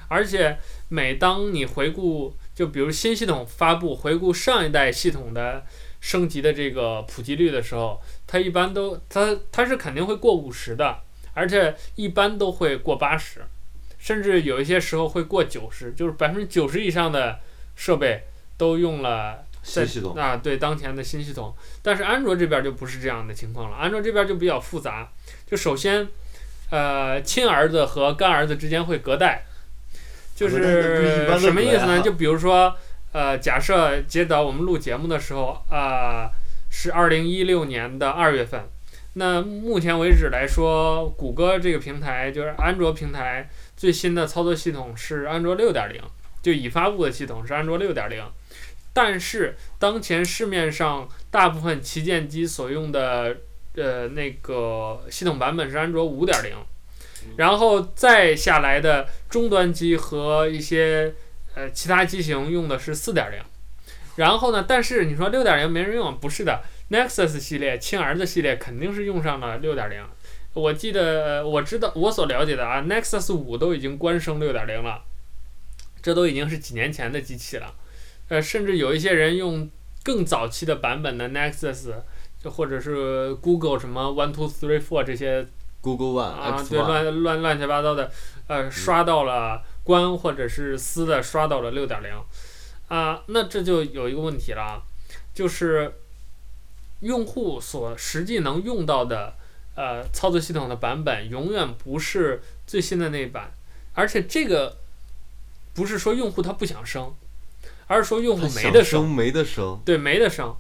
[0.09, 0.59] 而且，
[0.89, 5.65] 每当你回顾，就比如新系统发布，回顾上一代系统的
[6.01, 10.99] 升级的这个普及率的时候，它一般都它它是肯定会过五十的，
[11.33, 13.45] 而且一般都会过八十，
[13.99, 17.39] 甚至有一些时候会过九十，就是百分之九十以上的
[17.77, 18.25] 设备
[18.57, 21.55] 都用了新系统啊，对当前的新系统。
[21.83, 25.09] 但是安卓这边就不是这样的情况了，安卓这边就比较复杂，
[25.47, 26.09] 就首先，
[26.71, 29.45] 呃，亲儿子和干儿子之间会隔代。
[30.35, 32.01] 就是什么意思呢？
[32.01, 32.75] 就比如说，
[33.13, 36.31] 呃，假设接到我们录节目的时候，啊、呃，
[36.71, 38.63] 是二零一六年的二月份。
[39.15, 46.01] 那目前为止来说，谷歌这个平台就是安卓平台最新的操作系统是安卓六点零，
[46.41, 48.25] 就已发布的系统是安卓六点零。
[48.95, 53.37] 但是当前市面上大部分旗舰机所用的
[53.77, 56.57] 呃那个系统版本是安卓五点零。
[57.37, 61.15] 然后再下来的终端机和一些
[61.55, 63.39] 呃其他机型用的是四点零，
[64.17, 70.03] 然后呢，但是你说六点零没人用，不是的，Nexus 系列亲儿子系列肯定是用上了六点零。
[70.55, 75.03] 我记得我知道我所了解的啊，Nexus 五都已经官升六点零了，
[76.01, 77.75] 这都已经是几年前的机器了，
[78.29, 79.69] 呃，甚至有一些人用
[80.03, 81.93] 更早期的版本的 Nexus，就
[82.45, 85.47] 或者是 Google 什么 One Two Three Four 这些。
[85.83, 88.13] Google One 啊，对，乱乱乱七八糟的，
[88.49, 92.11] 呃，刷到了关或者是私的刷到了六点零，
[92.89, 94.83] 啊，那这就有一个问题了，
[95.33, 95.91] 就是
[97.01, 99.33] 用户所实际能用到的
[99.75, 103.51] 呃操作系统的版本永远不是最新的那一版，
[103.95, 104.77] 而且这个
[105.73, 107.15] 不是说用户他不想升，
[107.87, 110.55] 而是说用户没得升，没得升，对，没得升。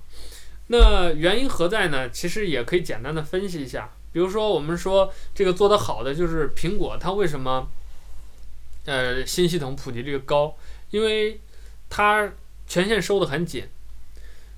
[0.72, 2.08] 那原因何在呢？
[2.10, 3.90] 其实也可以简单的分析一下。
[4.12, 7.68] 比如说，我们说这个做得好的就是苹果，它为什么
[8.84, 10.56] 呃新系统普及率高？
[10.90, 11.40] 因为
[11.88, 12.32] 它
[12.68, 13.66] 权限收得很紧，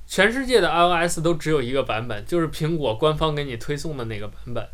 [0.06, 4.68] 全世界的 iOS 都只有一个版本，就是苹果官方给你推送的那个版本，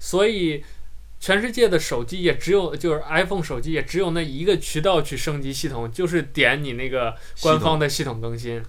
[0.00, 0.64] 所以
[1.20, 8.60] 全世界的手机也只有就是 iPhone 手机也只有那一个渠道去升级系统，就是点你那个官方的系统更新，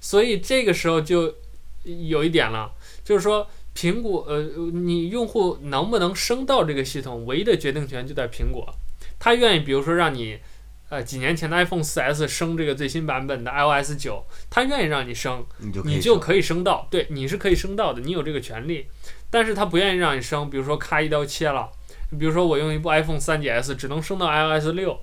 [0.00, 1.34] 所以这个时候就
[1.84, 2.72] 有一点了，
[3.04, 3.46] 就是说。
[3.76, 4.40] 苹果，呃，
[4.72, 8.66] 你用户能不能升到这个系统，唯一的决定权就在苹果。
[9.18, 10.38] 他愿意，比如说让你，
[10.88, 18.86] 呃，几年前的 iPhone 4S 升这个最新版本的 iOS 九他愿意让你升，你就，你就可以升到，对，你是可以升到的，你有这个权利。
[19.28, 21.70] 但是他不愿意让你升，比如说咔一刀切了，
[22.18, 24.96] 比如说我用一部 iPhone 3GS 只能升到 iOS 6，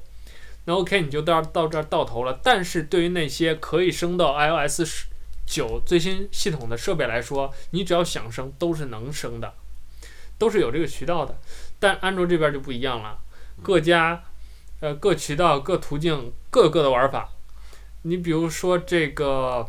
[0.66, 2.40] 那 OK 你就到到这儿到头了。
[2.44, 5.04] 但是对于那些可以升到 iOS 10。
[5.46, 9.54] 九最新系统的设备来说，你只要想升都是能升的，
[10.38, 11.38] 都是有这个渠道的。
[11.82, 13.20] 但安卓这边就不一样了，
[13.62, 14.24] 各家
[14.80, 17.30] 呃各渠道各途径各个的玩法。
[18.04, 19.68] 你比如说这个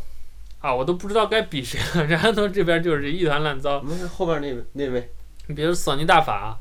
[0.60, 2.06] 啊，我都不知道该比谁了。
[2.06, 3.80] 这安卓这边就是一团乱糟。
[3.82, 5.10] 没事，后边那位那位，
[5.48, 6.56] 你比如索尼大法，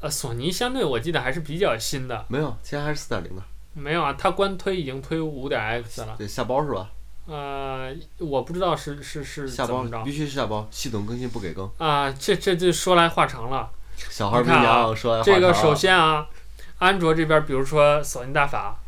[0.00, 2.24] 呃，索尼相对我记得还是比较新的。
[2.28, 3.42] 没有，现在还是四点零的。
[3.74, 6.14] 没有啊，它官推已经推五点 X 了。
[6.16, 6.90] 对，下包是吧？
[7.26, 11.68] 呃，我不知道是是是下包必须是下包，系统更新不给更。
[11.78, 13.70] 啊，这这就说来话长了。
[13.96, 15.34] 小孩不一样，说来话长。
[15.34, 16.26] 这个首先啊，
[16.78, 18.80] 安卓这边，比如说索尼大法，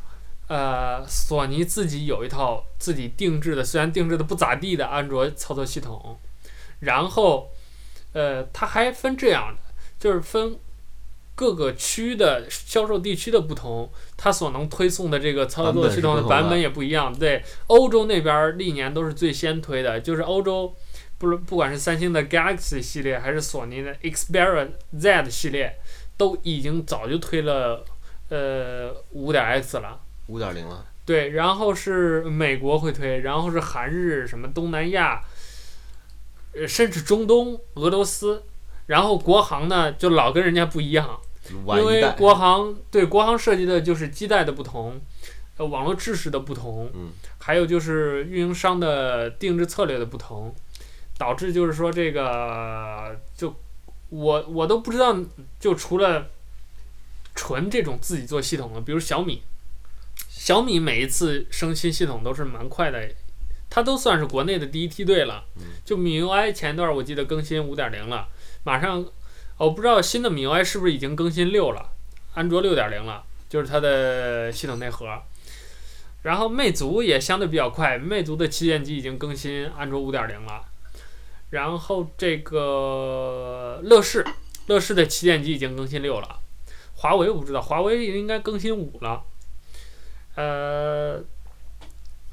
[0.47, 6.19] 呃，索尼自己有一套自己定制的，虽然定制的不咋地的安卓操作系统，
[6.81, 7.51] 然后，
[8.13, 9.61] 呃，它还分这样的，
[9.99, 10.59] 就是分。
[11.41, 17.11] 各个区的销售地区的不同，它所能推送的这个操作系统的版本也不一样。
[17.19, 20.75] 对，欧洲那边历年都是最先推的，就是欧洲，
[21.17, 24.69] 不不管是三星的 Galaxy 系列还是索尼的 Xperia
[24.99, 25.77] Z 系列，
[26.19, 27.87] 都已经早就推了，
[28.29, 29.99] 呃，五点 X 了。
[30.27, 30.85] 五点零了。
[31.07, 35.23] 对，然后是美国会推，然后是韩日什么东南亚，
[36.53, 38.43] 呃，甚至中东、俄罗斯，
[38.89, 41.19] 然后国行呢就老跟人家不一样。
[41.51, 45.01] 因为国行对国行涉及的就是基带的不同，
[45.57, 50.55] 呃，网络制式的不同，嗯，还有就是运营商的定制策略的不同，
[51.19, 53.55] 导致就是说这个就
[54.11, 55.17] 我我都不知道，
[55.59, 56.29] 就除了
[57.35, 59.43] 纯这种自己做系统的，比如小米，
[60.29, 63.09] 小米每一次升新系统都是蛮快的，
[63.69, 65.45] 它都算是国内的第一梯队了，
[65.85, 68.29] 就米 UI 前段我记得更新五点零了，
[68.63, 69.05] 马上。
[69.61, 71.93] 我不知道新的米 UI 是不是已经更新六了，
[72.33, 75.07] 安卓六点零了，就是它的系统内核。
[76.23, 80.65] 然后魅族也相对比较快，魅族的旗舰机已经更新安卓五点零了。
[81.51, 84.25] 然后这个乐视，
[84.69, 86.41] 乐视的旗舰机已经更新六了。
[86.95, 89.23] 华为我不知道，华为应该更新五了。
[90.37, 91.23] 呃，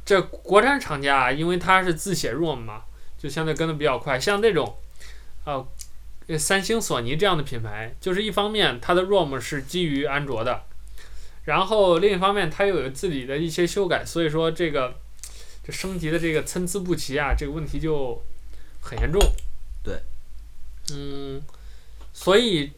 [0.05, 2.83] 这国产厂家因为它是自写 ROM 嘛，
[3.17, 4.17] 就相对跟的比较快。
[4.17, 4.77] 像这种，
[5.43, 5.67] 呃。
[6.35, 10.63] 三星、索尼这样的品牌，就是一方面它的 ROM 是基于安卓的，
[11.45, 14.95] 然后另一方面它又有自己的一些修改，所以说这个
[15.63, 18.21] 这升级的这个参差不齐啊，这个问题就
[18.81, 19.21] 很严重。
[19.83, 20.01] 对，
[20.91, 21.41] 嗯，
[22.11, 22.71] 所以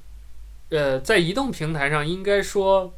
[0.70, 2.94] 呃，在移动平台上，应该说，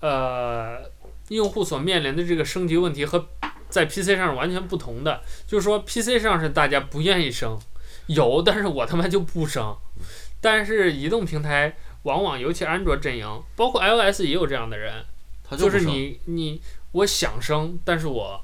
[0.00, 0.90] 呃，
[1.28, 3.28] 用户所面临的这个升级问题和
[3.68, 7.56] 在 PC 上是完全不同的，就是说 PC 上是大家不愿意升。
[8.14, 9.76] 有，但是我他妈就不升。
[10.40, 15.04] 但是移动平台往往，尤其安卓阵营，包括 iOS 也有这样的人，
[15.50, 18.40] 就，就是你你我想升，但是我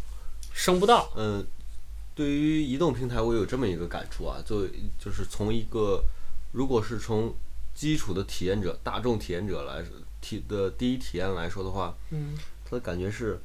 [0.53, 1.11] 升不到。
[1.17, 1.47] 嗯，
[2.15, 4.67] 对于移动平台，我有这么一个感触啊，就
[4.99, 6.05] 就是从一个，
[6.53, 7.35] 如果是从
[7.75, 9.83] 基础的体验者、大众体验者来
[10.21, 13.41] 体的第一体验来说的话，嗯，他的感觉是，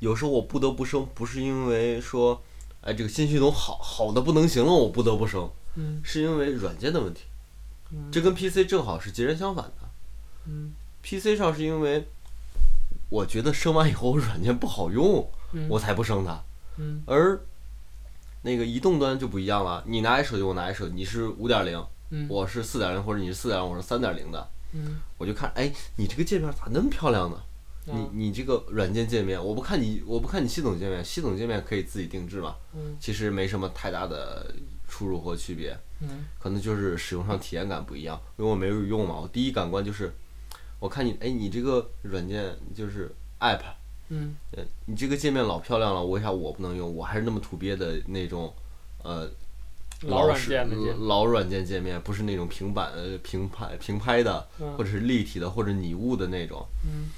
[0.00, 2.42] 有时候我不得不升，不是因为说。
[2.84, 7.22] 哎，这个新系统好好的不能行了，我不得不升，嗯，是因为软件的问题，
[7.90, 9.88] 嗯，这跟 PC 正好是截然相反的，
[10.46, 10.72] 嗯
[11.02, 12.06] ，PC 上是因为
[13.08, 16.38] 我觉得升完以后软件不好用，嗯，我才不升它，
[16.76, 17.40] 嗯，而
[18.42, 21.82] 那个移动端就不一样了，你拿一手机，我拿一手机，你是五点零，
[22.28, 27.40] 我是四点零，或者你是四点零，我是三点零的，嗯，我就看，哎，你这个界面咋那么漂亮呢？
[27.86, 32.56] 你你这个软件界面，我不看你，我不看你系统界面，系统界面可以自己定制嘛？
[32.74, 34.54] 嗯，其实没什么太大的
[34.88, 35.76] 出入或区别。
[36.00, 39.20] 嗯，可能就是使用上体验感不一样，因为我没有用嘛。
[39.20, 40.12] 我第一感官就是，
[40.78, 43.60] 我看你，哎，你这个软件就是 App，
[44.08, 44.34] 嗯，
[44.86, 46.94] 你这个界面老漂亮了，为啥我不能用？
[46.94, 48.52] 我还是那么土鳖的那种，
[49.02, 49.30] 呃，
[50.02, 56.66] 老软件的老软件界面，不是那种平板、平拍、平拍的，或者是立体的，或者拟物的那种。
[56.84, 57.10] 嗯。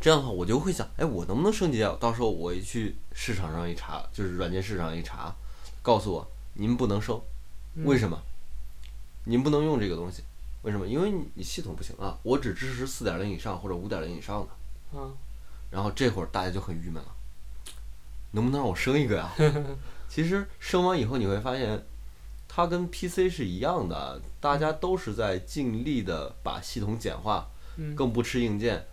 [0.00, 1.96] 这样的话，我就会想，哎，我能不能升级啊？
[2.00, 5.34] 到时候我一去市场上一查，就是软件市场一查，
[5.82, 7.20] 告诉我，您不能升，
[7.84, 8.20] 为什么？
[9.24, 10.22] 您不能用这个东西，
[10.62, 10.86] 为什么？
[10.86, 14.48] 因为你系统不行啊，我只支持四点零以上或者五点零以上的。
[14.94, 15.14] 嗯。
[15.70, 17.14] 然后这会儿大家就很郁闷了，
[18.32, 19.32] 能不能让我升一个呀？
[20.08, 21.82] 其实升完以后你会发现，
[22.46, 27.48] 它跟 PC 是一样的，大家都是在尽力的把系统简化，
[27.96, 28.84] 更不吃硬件。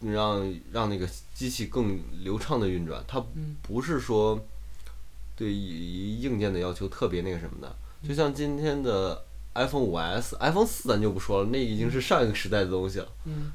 [0.00, 3.24] 让让那个机器更流畅的运转，它
[3.62, 4.38] 不是说
[5.36, 7.74] 对硬件的要求特别那个什么的。
[8.06, 9.24] 就像今天的
[9.54, 13.08] iPhone 5S、iPhone 四咱就不说了，那已经是上一个时代的东西了。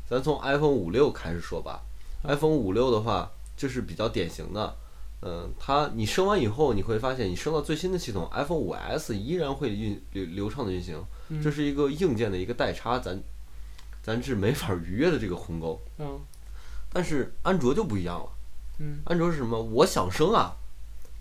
[0.08, 1.82] 咱从 iPhone 五六开始说吧。
[2.24, 4.76] iPhone 五六的话，就是比较典型的。
[5.22, 11.04] 嗯，它你升完以后，你会发现你升到最新的系统，iPhone 五 S 依然会运流流畅的运行。
[11.41, 13.20] 这是一个硬件的一个代差，咱
[14.04, 15.80] 咱是没法逾越的这个鸿沟。
[16.96, 18.26] 但是安卓就不一样了，
[18.80, 19.62] 嗯，安卓是什么？
[19.62, 20.56] 我想升啊，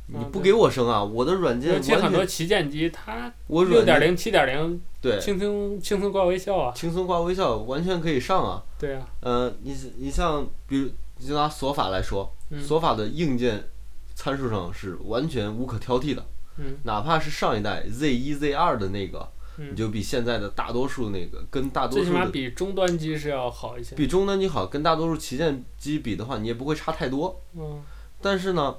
[0.06, 1.94] 你不给我升啊，我的软件完全。
[1.94, 6.72] 尤其很多旗舰机，它我六点零、七点零，对，轻松轻松挂微笑啊。
[6.76, 8.62] 轻松挂微笑，完全可以上啊。
[8.78, 9.04] 对啊。
[9.18, 13.68] 呃，你你像，比如就拿索法来说，嗯、索法的硬件
[14.14, 16.24] 参数上是完全无可挑剔的。
[16.58, 16.76] 嗯。
[16.84, 19.28] 哪怕是上一代 Z 一、Z 二的那个。
[19.56, 23.94] 嗯、你就比现在的大多数那个跟大多数，最起码比终端机是要好一些。
[23.94, 27.40] 比终端机好，跟大多数旗舰机比的话，你也不会差太多。
[27.54, 27.82] 嗯。
[28.20, 28.74] 但是呢，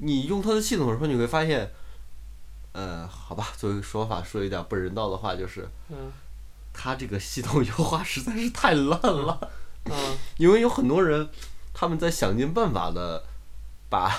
[0.00, 1.70] 你用它的系统的时候，你会发现，
[2.72, 6.12] 呃，好吧，作为说法说一点不人道的话，就是，嗯，
[6.72, 9.50] 它这个系统优化实在是太烂了。
[9.86, 10.16] 嗯。
[10.38, 11.28] 因为有很多人，
[11.74, 13.24] 他们在想尽办法的
[13.88, 14.10] 把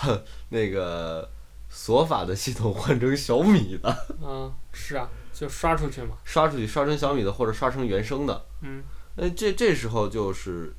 [0.49, 1.29] 那个。
[1.75, 8.83] 索法的系统换成小米的，嗯，是啊，就刷出去嘛，刷出去，刷成小米的或者刷成原生的，嗯，
[9.15, 10.71] 那这这时候就是，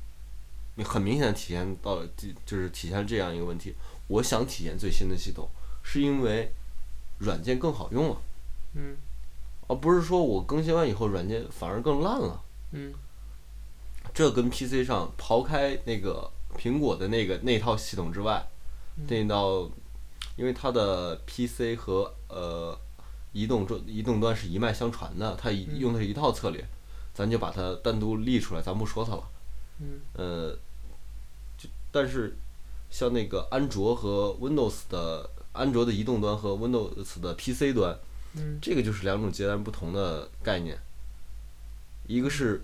[0.75, 2.07] 你很明显的体现到了，
[2.45, 3.75] 就是体现这样一个问题。
[4.07, 5.49] 我想体验最新的系统，
[5.83, 6.49] 是因为
[7.19, 8.17] 软件更好用了，
[8.75, 8.95] 嗯，
[9.67, 12.41] 而不是说我更新完以后软件反而更烂了，
[12.71, 12.93] 嗯，
[14.13, 18.47] 这跟 PC 上抛开那个苹果的那个那套系统之外，
[19.09, 19.69] 那套。
[20.35, 22.77] 因为它的 PC 和呃
[23.31, 26.65] 移动端移动端是一脉相传的，它用的是一套策略，
[27.13, 29.23] 咱就把它单独立出来，咱不说它了。
[29.79, 29.99] 嗯。
[30.13, 30.57] 呃，
[31.57, 32.37] 就但是
[32.89, 37.97] 像那个安卓和 Windows 的安卓的移动端和 Windows 的 PC 端，
[38.35, 40.77] 嗯，这个就是两种截然不同的概念。
[42.07, 42.61] 一个是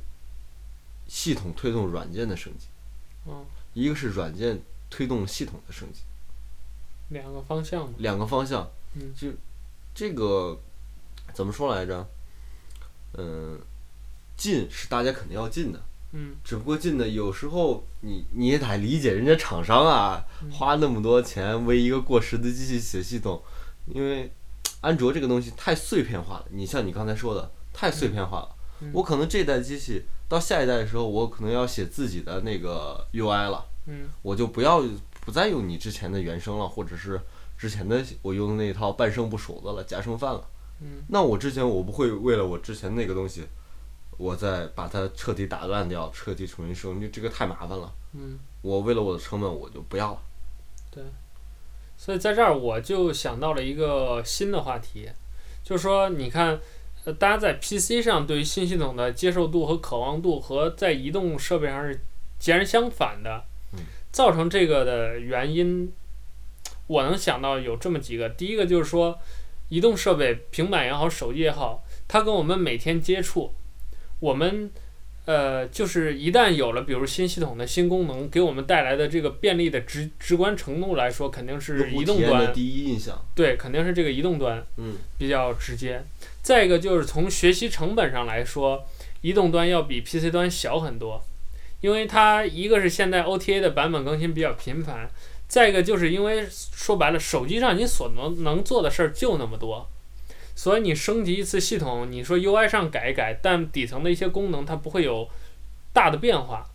[1.07, 2.67] 系统推动软件的升级，
[3.27, 6.01] 嗯，一个是软件推动系统的升级。
[7.11, 9.27] 两个方向，两个方向，嗯，就
[9.93, 10.57] 这个
[11.33, 12.07] 怎么说来着？
[13.17, 13.59] 嗯，
[14.37, 15.79] 进是大家肯定要进的，
[16.13, 23.41] 嗯，只不过进的有时候你你也得理解人家厂商啊，嗯、花那么多钱为一个过时的机器写系统，
[23.85, 24.31] 因为
[24.79, 26.45] 安卓这个东西太碎片化了。
[26.49, 28.55] 你像你刚才说的，太碎片化了。
[28.79, 34.81] 嗯、我可能这代机器到下一代的时候，我可能要写自己的那个 UI 了，嗯，我就不要。
[35.21, 37.19] 不再用你之前的原声了，或者是
[37.57, 40.43] 之前的我用的那一套半生不熟的了，夹生饭了。
[40.81, 41.03] 嗯。
[41.07, 43.45] 那我之前我不会为了我之前那个东西，
[44.17, 47.93] 我再把它彻底打烂掉，彻底重新生，就这个太麻烦了。
[48.13, 48.39] 嗯。
[48.61, 50.21] 我为了我的成本，我就不要了。
[50.89, 51.03] 对。
[51.97, 55.07] 所以在这儿我就想到了一个新的话题，
[55.63, 56.59] 就是说，你看，
[57.05, 62.03] 呃，大家在 PC 上对于新系统的接受度和渴望度和在移动设备上是
[62.39, 63.45] 截然相反的。
[64.11, 64.13] 嗯。
[64.13, 65.91] 造成这个的原因，
[66.87, 68.29] 我能想到有这么几个。
[68.29, 69.17] 第一个就是说，
[69.69, 73.53] 移动设备，平板也好，手机也好，它跟我们每天接触，
[74.19, 74.69] 我们
[75.25, 83.23] 呃，就是一旦有了，比如新系统的新功能，给我们带来的这个便利的直直观程度来说，肯定是移动端第一印象。
[83.33, 86.03] 对，肯定是这个移动端，嗯，比较直接。
[86.41, 88.83] 再一个就是从学习成本上来说，
[89.21, 91.23] 移动端要比 PC 端小很多。
[91.81, 95.09] 因为它一个是现在 OTA 的版本更新比较频繁，
[95.47, 99.89] 再一个就是因为说白了，手机上你所能能做的事儿就那么多，
[100.55, 105.27] 所以你升级一次系统，你说 UI 上改一改，但底层的一些功能它不会有
[105.91, 106.69] 大的变化，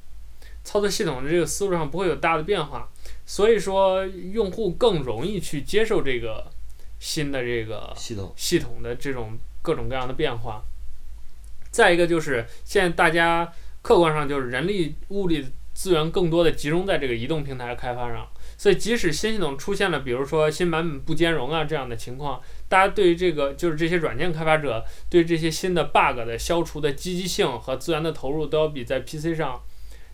[0.64, 2.88] 操作系统的这个思路上不会有大的变化，
[3.24, 6.50] 所以说用户更容易去接受这个
[6.98, 10.64] 新的这个系统系统的这种各种各样的变化。
[11.70, 13.52] 再一个就是现在大家。
[13.86, 18.26] 客观上就是人力物力资源更多的集中在这个移动平台的开发上，
[18.58, 29.62] 所以即使新系统出现了，比如说新版本不兼容啊这样的情况，大家对于这个就是这些软件开发者对这些新的 bug 的消除的积极性和资源的投入都要比在 PC 上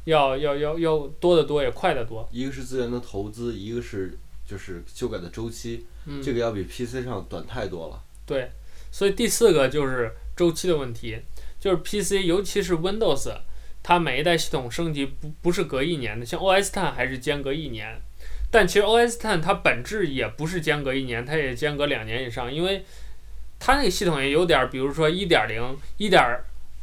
[0.04, 2.28] 要要要要多得多，也快得多。
[2.30, 8.02] 一个是资源的投资，一个是就是修改的周期，嗯，这个要比 PC 上短太多了。
[8.26, 8.50] 对，
[8.90, 11.16] 所以第四个就是周期的问题，
[11.58, 13.34] 就是 PC 尤其是 Windows。
[13.82, 18.00] 它每一代系统升级不不是隔一年的，像 OS Ten 还是间隔一年，
[18.48, 22.84] 但其实 OS Ten 它本质也不是间隔一年，它也间隔两年以上，因为
[23.58, 26.22] 它那个系统也有点，比如说一点零、一点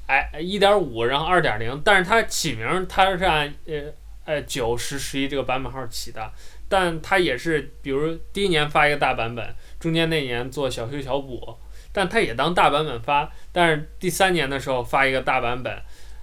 [0.07, 3.93] 哎一点五，然后二点零，但是它起名它是按呃
[4.25, 6.31] 呃九十十一这个版本号起的，
[6.67, 11.55] 但它也是比如第一年发一个大版本，中间那年做小修小补，
[11.93, 15.81] 但它也当大版本发，但是第三年的时候发一个大版本。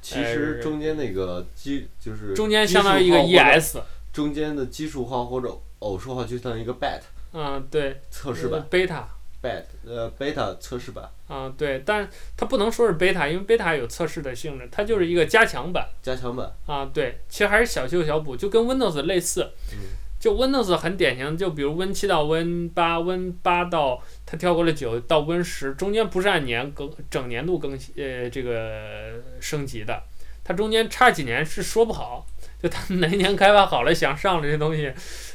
[0.09, 3.79] 其实中间那个基就是中间相当于一个 ES，
[4.13, 7.01] 中间的基数号或者偶数号就像一个 bet，
[7.33, 19.79] 嗯，对，测试版 beta，bet，呃 beta 测试版，嗯，对，但它不能说是 beta，因为 beta 有测试的性质，它就是一个加强版，加强版，啊，对，其实还是小修小补，就跟 Windows 类似，嗯，
[20.19, 30.03] 就 Windows 很典型，就比如 Win 七到 Win 八，Win 八到它跳过了九到 Win 十，中间不是按年更整年度更新呃这个升级的，
[30.43, 32.27] 它中间差几年是说不好，
[32.61, 34.91] 就它哪一年开发好了想上这些东西，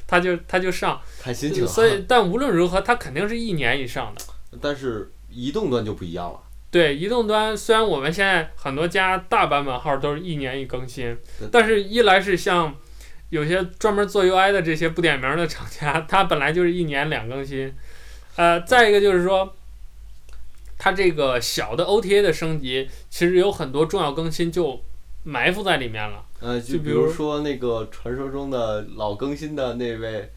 [0.07, 0.99] 它就它就上。
[1.21, 1.65] 看心情。
[1.65, 4.21] 所以但无论如何，它肯定是一年以上的。
[4.59, 6.39] 但是移动端就不一样了。
[6.71, 11.15] 对，移动端虽然我们现在很多家大版本号都是一年一更新，
[11.51, 12.75] 但是一来是像。
[13.31, 17.73] 有些专门做 UI 的这些不点名的厂家， 它本来就是一年两更新，
[18.35, 19.55] 呃，再一个就是说，
[20.77, 24.81] 它这个小的 OTA 的升级，其实有很多重要更新就
[25.23, 26.23] 埋伏在里面了。
[26.41, 30.29] 呃，就比如说那个传说中的老更新的那位，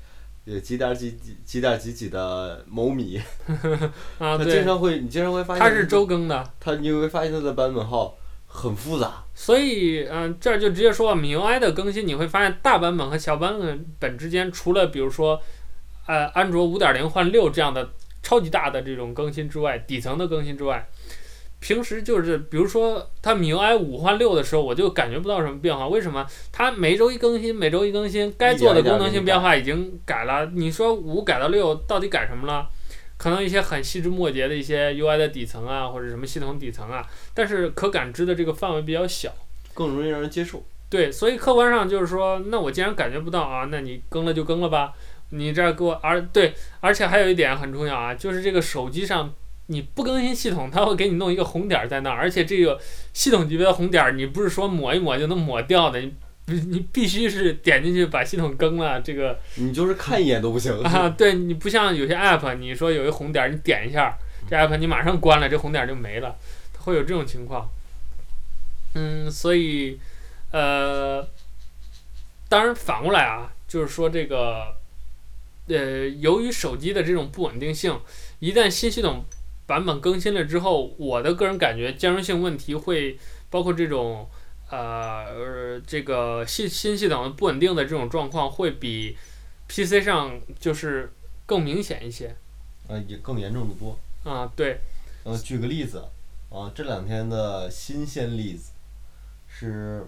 [0.44, 3.20] 也，几点几几几点几几的某米，
[4.20, 8.16] 啊，他经常会，你经常会发现他是周更的，他你会发现他的版本号
[8.56, 9.24] 很复杂。
[9.34, 13.58] 所以，嗯、这就直接说，MIUI 的更新，你会发现大版本和小版
[13.98, 15.40] 本之间，除了比如说，
[16.06, 17.90] 呃，安卓五点零换六这样的
[18.22, 20.88] 超级大的这种更新之外，底层的更新之外，
[21.58, 25.88] 平时就是比如说它 MIUI 五换六的时候，我就感觉不到什么变化。
[25.88, 26.24] 为什么？
[26.52, 30.46] 它每周一更新，每周一更新，该做的功能性变化已经改了。
[30.54, 32.68] 你说五改到六，到底改什么了？
[33.24, 39.32] 可能一些很细枝末节的一些 UI 的底层啊，或者什么系统底层啊，但是可感知的这个范围比较小，
[39.72, 40.62] 更容易让人接受。
[40.90, 44.92] 对，所以客观上就是说，那我既然感觉不到啊，那你更了就更了吧。
[45.30, 49.32] 你这儿给我，而对，而且还有一点很重要啊，就是这个手机上
[49.68, 52.78] 你不更新系统，它会给你弄一个红点在那儿，而且这个
[53.14, 55.98] 系统级别的红点，你不是说抹一抹就能抹掉的。
[55.98, 56.12] 你
[56.46, 61.08] 你你必须是点进去把系统更了，这个你就是看一眼都不行啊！
[61.08, 64.14] 对，你不像有些 app，你说有一红点，你点一下，
[64.46, 66.36] 这 app 你马上关了，这红点就没了，
[66.74, 67.70] 它会有这种情况。
[68.94, 69.98] 嗯，所以
[70.50, 71.26] 呃，
[72.50, 74.76] 当然反过来啊，就是说这个
[75.68, 77.98] 呃，由于手机的这种不稳定性，
[78.40, 79.24] 一旦新系统
[79.66, 83.18] 版本更新了之后，我的个人感觉兼容性问题会
[83.48, 84.28] 包括这种。
[84.74, 89.16] 呃，这个新新系统不稳定的这种状况会比
[89.68, 91.12] PC 上就是
[91.46, 92.34] 更明显一些。
[92.88, 93.98] 呃，也更严重的多。
[94.24, 94.80] 啊，对。
[95.24, 96.04] 呃，举个例子，
[96.50, 98.72] 啊，这两天的新鲜例子
[99.48, 100.06] 是，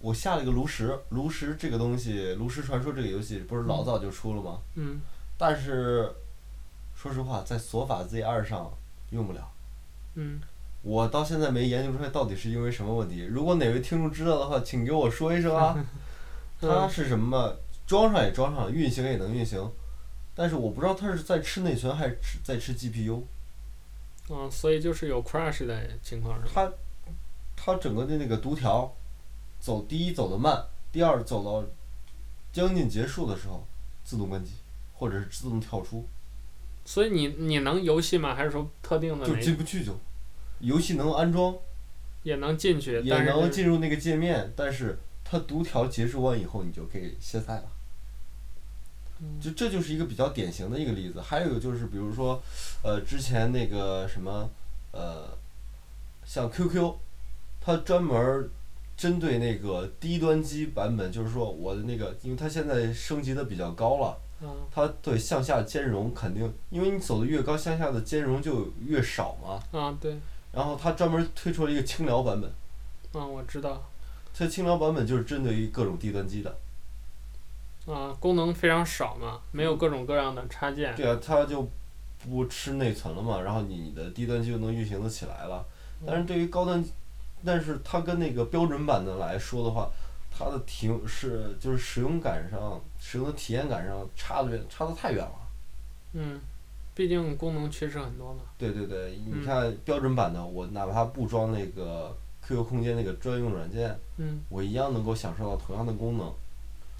[0.00, 4.60] 我下了一个炉石，炉石这个东西，炉石传说这个游戏不是老早就出了吗？
[4.74, 5.00] 嗯。
[5.38, 6.10] 但是，
[6.96, 8.72] 说实话，在索法 Z 二上
[9.10, 9.52] 用不了。
[10.14, 10.40] 嗯。
[10.86, 13.24] 我到现在没研究出来到底是因为什么问题。
[13.24, 15.76] 如果哪位听众知道的话，请给我说一声啊。
[16.62, 17.56] 它是什么？
[17.88, 19.68] 装上也装上了，运行也能运行，
[20.32, 23.22] 但是我不知道它是在吃内存还是吃在吃 GPU。
[24.30, 26.70] 嗯，所以就是有 crash 的情况是吧？
[27.56, 28.94] 它，它整个的那个读条，
[29.58, 31.66] 走第一走的慢，第二走到
[32.52, 33.66] 将近结束的时候
[34.04, 34.52] 自动关机，
[34.94, 36.06] 或者是自动跳出。
[36.84, 38.36] 所以你你能游戏吗？
[38.36, 39.26] 还是说特定的？
[39.26, 39.92] 就进不去就。
[40.60, 41.54] 游戏能安装，
[42.22, 47.64] 也能进去，也能进入那个界面，但是它读条结束完以后，你就可以卸载了。
[49.40, 51.22] 就这就是一个比较典型的一个例子。
[51.22, 52.42] 还有就是，比如说，
[52.82, 54.50] 呃，之前那个什么，
[54.92, 55.28] 呃，
[56.26, 56.94] 像 QQ，
[57.60, 58.50] 它专门
[58.94, 64.18] 针对那个低端机版本，就是说我的那个，因为它现在升级的比较高了，
[64.70, 69.78] 它对向下兼容肯定，因为你走的越高，向下的兼容就越少嘛。
[69.78, 70.18] 啊，对。
[70.56, 72.50] 然后它专门推出了一个轻聊版本。
[73.12, 73.82] 嗯，我知道。
[74.34, 76.56] 它轻聊版本就是针对于各种低端机的。
[77.86, 80.96] 啊，功能非常少嘛，没有各种各样的插件。
[80.96, 81.68] 对啊，它就
[82.24, 85.62] 不吃内存了嘛，然后你的低端机就能运行的起来了。
[86.06, 86.82] 但是对于高端，
[87.44, 89.90] 但是它跟那个标准版的来说的话，
[90.30, 95.38] 它的体是就是使用感上，使用的体验感上差的差的太远了。
[96.14, 96.40] 嗯。
[96.96, 98.40] 毕竟功能缺失很多嘛。
[98.56, 106.32] 对对对，你看标准版的，嗯、我哪怕不装那个 QQ 空间那个专用软件，嗯、我一样能够享受到同样的功能。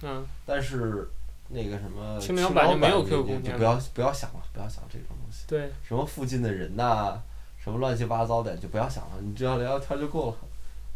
[0.03, 1.09] 嗯、但是
[1.49, 5.45] 那个什么轻描版就没有 QQ 空间，就不要不要想了，不要想这种东西。
[5.49, 5.73] 对。
[5.83, 7.23] 什么附近的人呐、啊，
[7.59, 10.37] 什么乱七八糟的就不要想了，你只要聊聊天就够了。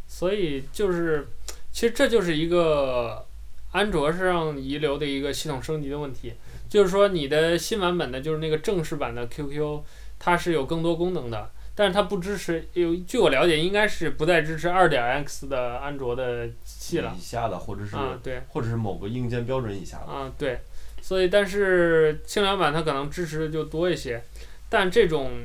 [0.07, 1.27] 所以就是，
[1.73, 3.25] 其实这就是一个
[3.73, 6.35] 安卓上遗留的一个系统升级的问题。
[6.71, 9.83] 就是说，你的新版本的，就是那个正式版的 QQ，
[10.21, 12.67] 它是有更多功能的，但是它不支持。
[12.75, 17.13] 有据我了解，应该是不再支持二点 X 的安卓的机器了。
[17.19, 20.13] 以下的，或者是啊，对，或者是某个硬件标准以下的。
[20.13, 20.61] 啊，对。
[21.03, 24.23] 所以，但是轻量版它可能支持的就多一些。
[24.69, 25.45] 但这种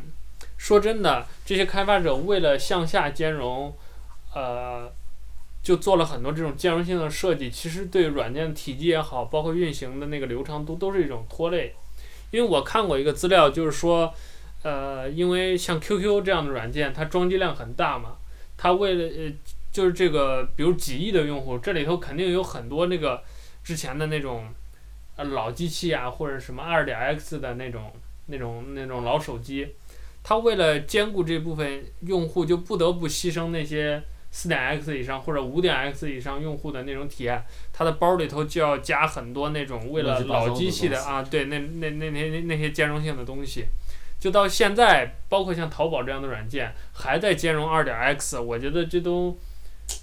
[0.58, 3.76] 说真的，这些开发者为了向下兼容，
[4.36, 4.92] 呃，
[5.66, 11.74] 就做了很多这种兼容性的设计，其实对软件体积也好，包括运行的那个流畅度都是一种拖累。
[12.30, 14.14] 因为我看过一个资料，就是说，
[14.62, 18.18] 呃，因为像 QQ 这样的软件，它装机量很大嘛，
[18.56, 19.34] 它为了呃，
[19.72, 23.24] 就是这个，比如几亿的用户，这里头肯定有很多那个
[23.64, 24.50] 之前的那种
[25.16, 27.92] 呃老机器啊，或者什么二点 X 的那种
[28.28, 29.70] 那种那种老手机，
[30.22, 34.04] 它为了兼顾这部分用户，就不得不牺牲那些。
[34.38, 43.68] 四点 X 以上或者五点 X 以上用户的那种体验，它的包里头就要加很多那种为了老机器的啊，对，那那那那那那些兼容性的东西，
[44.20, 49.38] 就到现在，包括像淘宝这样的软件还在兼容二点 X，我觉得这都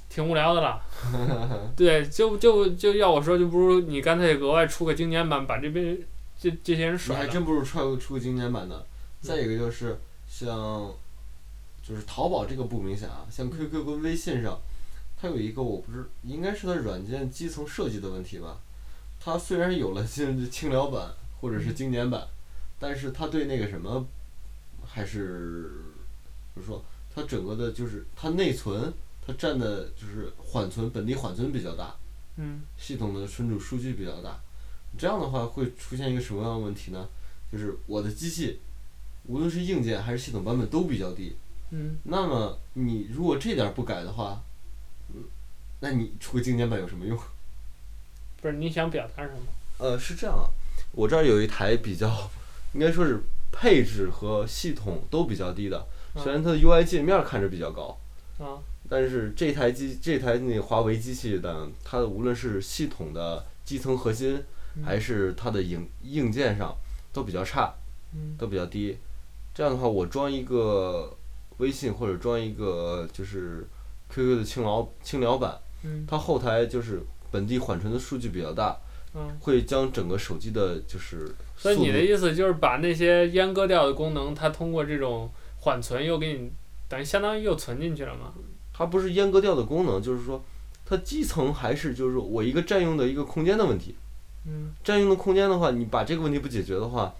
[0.09, 0.81] 挺无聊的了。
[1.77, 5.99] 对，就就就要我说，就不如你干脆额外出个精简版，把这边
[6.41, 7.23] 这这些人甩了。
[7.23, 8.87] 你还真不如出出个精简版的。
[9.21, 10.91] 再一个就是像。
[11.93, 14.59] 就是淘宝这个不明显啊，像 QQ 跟微信上，
[15.21, 18.59] 它有一个我不是应该是它软件基层设计的问题吧？
[19.21, 22.27] 它虽然有了 轻轻聊版或者是经典版，
[22.79, 24.07] 但是它对那个什么
[24.87, 25.71] 还是，
[26.55, 26.83] 比如说
[27.15, 28.91] 它整个的就是它内存
[29.27, 31.95] 它占的就是缓存本地缓存比较大，
[32.37, 34.41] 嗯，系统的存储数据比较大，
[34.97, 37.07] 这样的话会出现一个什么样的问题呢？
[37.53, 38.59] 就是我的机器
[39.27, 41.37] 无论是硬件还是系统版本都比较低。
[41.75, 44.43] 嗯，那么你如果这点儿不改的话，
[45.15, 45.25] 嗯，
[45.81, 47.19] 那你出个精简版有什么用？
[48.43, 49.39] 不是你想表达什么？
[49.79, 50.51] 呃，是这样啊，
[50.93, 52.31] 我这儿有一台比较，
[52.75, 55.87] 应该说是配置和系统都比较低的，
[56.23, 57.99] 虽然它的 UI 界面看着比较高，
[58.39, 58.61] 啊，
[58.91, 64.45] 但是这台机这台那个华为机器的，它的无论是系统的基层核心，
[64.85, 66.77] 还是它的硬硬件上
[67.15, 67.73] 都比较差，
[68.37, 68.99] 都比较低。
[69.55, 71.17] 这样的话，我装一个。
[71.63, 73.65] 微信或者装一个就是
[74.11, 75.57] QQ 的轻聊轻聊版，
[76.09, 77.01] 它后台就是
[77.31, 78.77] 本地缓存的数据比较大，
[79.39, 81.33] 会将整个手机的就是。
[81.57, 86.51] 所以你的意思就是把那些阉割掉的功能，它通过这种缓存又给你，
[86.89, 88.33] 等于相当于又存进去了吗？
[88.73, 90.43] 它不是阉割掉的功能，就是说
[90.85, 93.95] 它基层还是就是说我一个占用的一个空间的问题。
[94.47, 94.73] 嗯。
[94.83, 97.15] 占用的空间的话，你把这个问题不解决的话，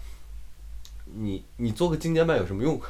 [1.15, 2.81] 你你做个精简版有什么用？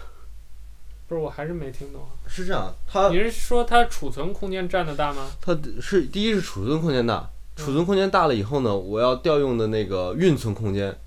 [1.14, 2.02] 不是，我还是没听懂。
[2.28, 5.28] 是这样，它你是说它储存空间占的大吗？
[5.40, 10.98] 它是第一是储存空间大，储存空间大了以后呢，我要调用的那个运存空间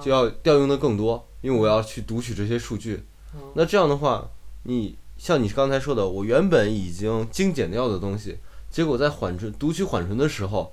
[0.00, 3.04] 就要调用的更多，因为我要去读取这些数据。
[3.52, 4.30] 那这样的话，
[4.62, 8.38] 你像你刚才说的，我原本已经精简掉的东西，
[8.70, 10.72] 结果在缓存读取缓存的时候，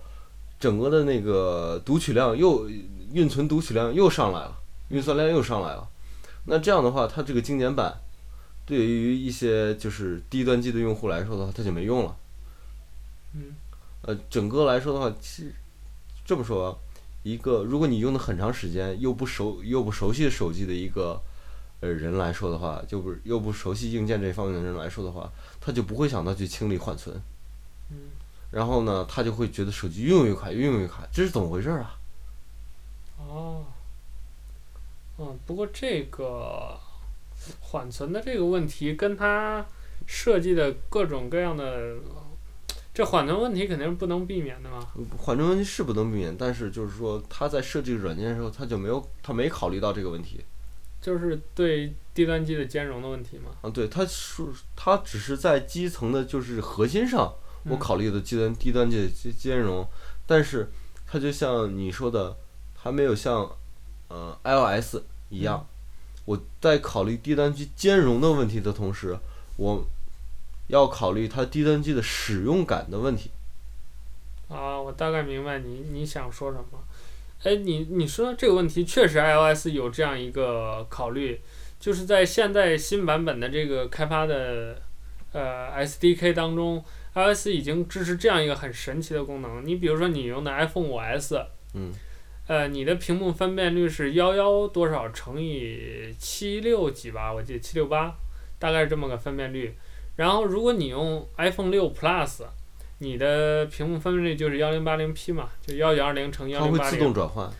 [0.57, 2.69] 整个的那个读取量又
[3.11, 4.57] 运存读取量又上来了，
[4.87, 5.85] 运算量又上来了。
[6.45, 7.93] 那这样的话，它这个精简版。
[8.67, 12.15] 对于一些就是低端机的用户来说的话，它就没用了。
[13.33, 13.55] 嗯。
[14.01, 15.53] 呃，整个来说的话，其实
[16.25, 16.77] 这么说，
[17.23, 21.19] 一个如果你用的很长时间又不熟又不熟悉手机的一个
[21.79, 27.15] 呃人来说的话，就不又不熟悉硬件这方面的人来说的话，他就不会想到去清理缓存。
[27.89, 27.97] 嗯。
[28.51, 31.97] 然后呢，他就会觉得手机越用越快，越用越快，这是怎么回事啊？
[33.17, 33.65] 哦。
[35.17, 36.77] 嗯，不过这个。
[37.59, 39.65] 缓存的这个问题，跟它
[40.05, 41.95] 设计的各种各样的，
[42.93, 44.79] 这缓存问题肯定是不能避免的嘛。
[45.17, 50.43] 缓存问题是不能避免，但是就是说，它在设计软件的时候，它就没有，它没考虑到这个问题。
[50.99, 53.51] 就是对低端机的兼容的问题嘛。
[53.61, 54.43] 啊，对，它是
[54.75, 57.33] 它只是在基层的，就是核心上，
[57.65, 59.87] 我考虑的低端低端机的兼兼容，
[60.25, 60.71] 但是
[61.05, 62.35] 它就像你说的，
[62.75, 63.49] 还没有像
[64.07, 64.97] 呃 iOS
[65.29, 65.67] 一样。
[66.27, 69.17] 我在考虑低端机兼容的问题的同时，
[69.55, 69.87] 我
[70.67, 73.31] 要考虑它低端机的使用感的问题。
[74.49, 76.83] 啊，我大概明白你你想说什么。
[77.43, 81.39] 哎，你你说这个问题确实，iOS 有这样一个考虑，
[81.79, 84.81] 就是在现在新版本的这个开发的
[85.31, 86.83] 呃 SDK 当中
[87.13, 89.65] ，iOS 已经支持这样一个很神奇的功能。
[89.65, 91.93] 你比如说你用的 iPhone 5S，嗯。
[92.47, 97.33] 呃，你的屏幕分辨率是幺幺多少乘以七六几吧？
[97.33, 98.15] 我记得七六八，
[98.57, 99.75] 大概是这么个分辨率。
[100.15, 102.43] 然后，如果你用 iPhone 六 Plus，
[102.99, 106.77] 你的屏幕分辨率就是幺零八零 P 嘛，就幺九二零乘幺零八零。
[106.77, 107.51] 它会自动转换。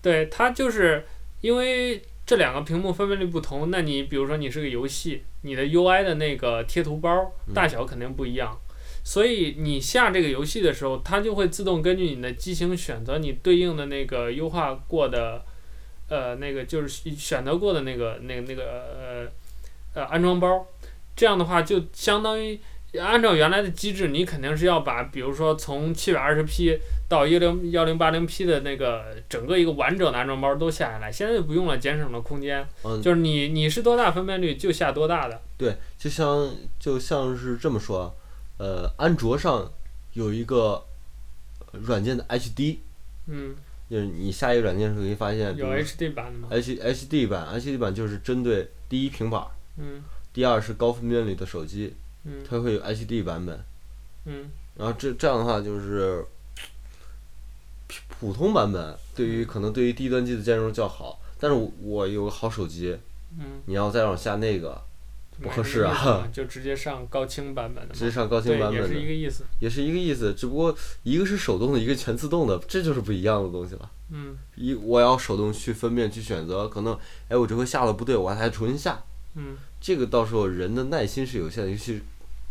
[0.00, 1.04] 对，它就是
[1.40, 8.52] 因为这两个屏幕分辨率不同，那你比如说你是个游戏，你的 UI 的那个贴图包大小肯定不一样。
[8.52, 8.65] 嗯
[9.06, 15.44] 所以你下这个游戏的时候，它就会自动根据你的机型选择你对应的那个优化过的，
[16.08, 19.28] 呃，那个就是选择过的那个那个那个呃
[19.94, 20.66] 呃安装包。
[21.14, 22.58] 这样的话，就相当于
[22.98, 26.76] 按照原来的机制，你肯定是要把，比如说从七百二十 P
[27.08, 31.12] 到一零幺零八零 P 的那个整个一个完整的安装包都下下来。
[31.12, 32.66] 现在就不用了，节省了空间。
[32.82, 35.40] 嗯，就是你你是多大分辨率就下多大的。
[35.56, 38.12] 对，就像就像是这么说，
[38.58, 39.70] 呃，安卓上
[40.14, 40.84] 有一个
[41.72, 42.78] 软件的 HD，
[43.26, 43.54] 嗯，
[43.90, 49.46] 就是你下一个软件的时候，你会发现有 HD 版的吗？H HD 版，HD 版就是针对第一平板，
[49.76, 50.02] 嗯，
[50.32, 51.94] 第二是高分辨率的手机。
[52.28, 53.64] 嗯，它会有 HD 版本，
[54.24, 56.24] 嗯，然后这这样的话就是
[58.18, 62.98] 普通版本对于可能对于低端机的兼容较好，但是我有个好手机，
[63.38, 64.82] 嗯，你要再让我下那个
[65.42, 73.90] 不合适啊， 就直接上高清版本的，直接上高清版本的，也是一个意思，也是一个意思，只不过一个是手动的，一个全自动的，这就是不一样的东西了。
[74.10, 76.98] 嗯，一我要手动去分辨去选择，可能
[77.28, 79.02] 哎我这回下了不对，我还重新下，
[79.34, 82.00] 嗯，这个到时候人的耐心是有限的，尤其。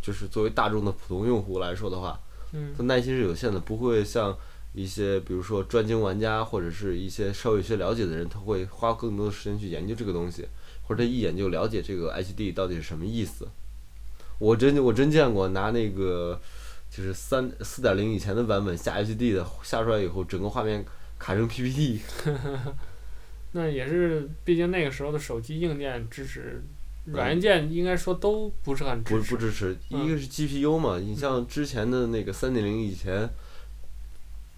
[0.02, 2.16] 就是作为大众的普通用户来说的话，
[2.52, 4.36] 嗯，他耐心是有限的，不会像
[4.72, 10.46] 一些比如说专精玩家或者是一些稍微有些了解的人，他会花更多的时间去研究这个东西，
[10.86, 13.46] 或者他一眼就了解这个 HD 到底是什么意思。
[14.38, 16.40] 我真我真见过拿那个
[16.90, 20.84] 就是三四点零以前的版本下 HD 的，下出来以后整个画面
[21.18, 22.00] 卡成 PPT。
[23.52, 26.62] 那也是，毕竟那个时候的手机硬件支持。
[27.06, 29.76] 软件应该说都不是很支持，不不支持。
[29.90, 33.30] 一个是 GPU 嘛，你像之前的那个三点零以前，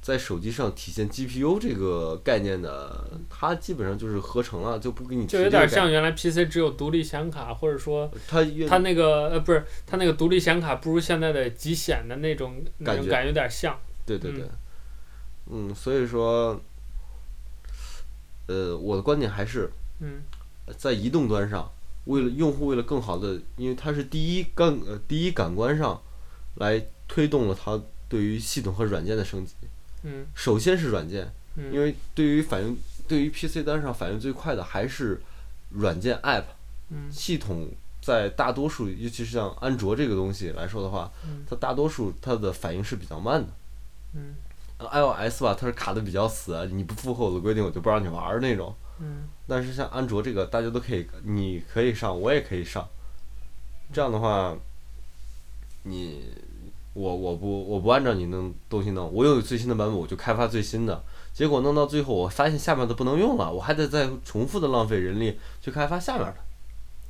[0.09, 5.27] 在手机上体现 GPU 这个概念的，它基本上就是合成了，就不给你。
[5.27, 13.79] 就有点像原来 PC 只有独立显卡，或者说它它那个呃不是它那个独立显卡不如现在的极显的那种那种感觉有点像。
[14.07, 14.49] 对对对，
[15.51, 16.59] 嗯，所以说，
[18.47, 19.71] 呃，我的观点还是，
[20.01, 20.23] 嗯，
[20.79, 21.71] 在移动端上。
[22.07, 26.01] 为了用户，为了更好的，因为它是第一感呃第一感官上，
[26.55, 27.79] 来推动了它
[28.09, 29.53] 对于系统和软件的升级。
[30.09, 30.27] 嗯。
[30.35, 32.77] 首先是软件，嗯、因为对于反应，
[33.07, 35.21] 对于 PC 端上反应最快的还是
[35.71, 36.45] 软件 App。
[36.89, 37.11] 嗯。
[37.13, 37.69] 系统
[38.01, 43.49] 在大多数，尤其是像安卓这个东西来说的话，嗯、它大多数它的反应是比较慢的。
[44.15, 44.35] 嗯。
[44.79, 48.75] iOS 吧，它是卡的比较死，你不符合我的规定，我就不让你玩那种。
[49.01, 49.29] 嗯。
[49.47, 52.89] 但是像安卓这个，大家都可以，你可以上，我也可以上。
[53.93, 54.57] 这样的话，
[55.83, 56.33] 你
[56.99, 61.05] 我我不我不按照你弄东西弄，我有最新的版本，我就开发最新的。
[61.33, 66.37] 结果弄到最后，我发现下面的不能用了，我还得再重复的浪费人力去开发下面的。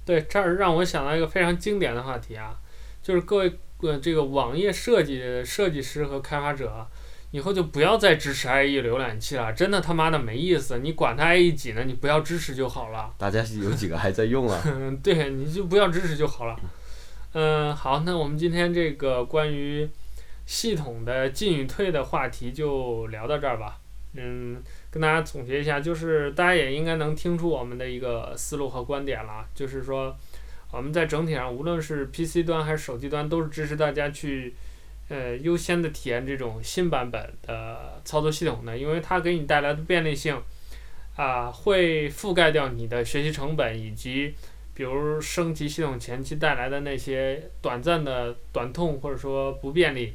[0.05, 2.55] 对，这儿让我想到一个非常经典的话题啊，
[3.03, 6.87] 就是各位呃这个网页设计设计师和开发者。
[7.31, 10.79] 以后就不要再支持 IE 浏览器了，真的他妈的没意思。
[10.79, 11.85] 你管它 IE 几呢？
[11.85, 13.13] 你不要支持就好了。
[13.19, 14.63] 大家有几个还在用啊？
[15.05, 16.57] 对，你就不要支持就好了。
[17.41, 19.89] 嗯，好，那我们今天这个关于
[20.45, 23.79] 系统的进与退的话题就聊到这儿吧。
[24.15, 24.61] 嗯，
[24.91, 30.17] 跟大家总结一下，就是大家也应该能听出我们的一个思路和观点了，就是说
[30.73, 34.57] 我们在整体上，无论是 PC 端还是手机端，都是支持大家去。
[35.09, 40.39] 呃，优先的体验这种新版本的操作系统的，因为它给你带来的便利性，
[41.17, 44.35] 啊、会覆盖掉你的学习成本，以及
[44.79, 50.15] 比如升级系统前期带来的那些短暂的短痛或者说不便利。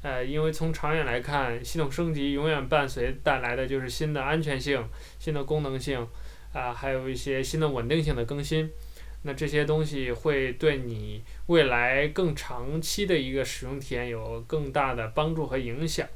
[0.00, 4.82] 呃，因为从长远来看，系统升级永远伴随带来的就是新的安全性、
[5.18, 6.08] 新的功能性，
[6.54, 8.70] 啊、还有一些新的稳定性的更新。
[9.24, 16.08] 那这些东西会对你未来更长期的一个使用体验有更大的帮助和影响。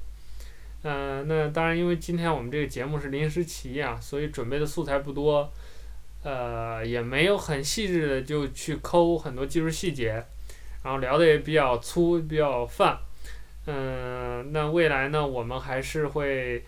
[0.85, 5.52] 嗯、呃，那当然，因为今天我们这个节目是临时起意啊，所以准备的素材不多，
[6.23, 10.24] 呃，也没有很细致的就去抠很多技术细节，
[10.85, 12.99] 然后聊的也比较粗，比较泛。
[13.66, 16.65] 嗯、那未来呢，我们还是会，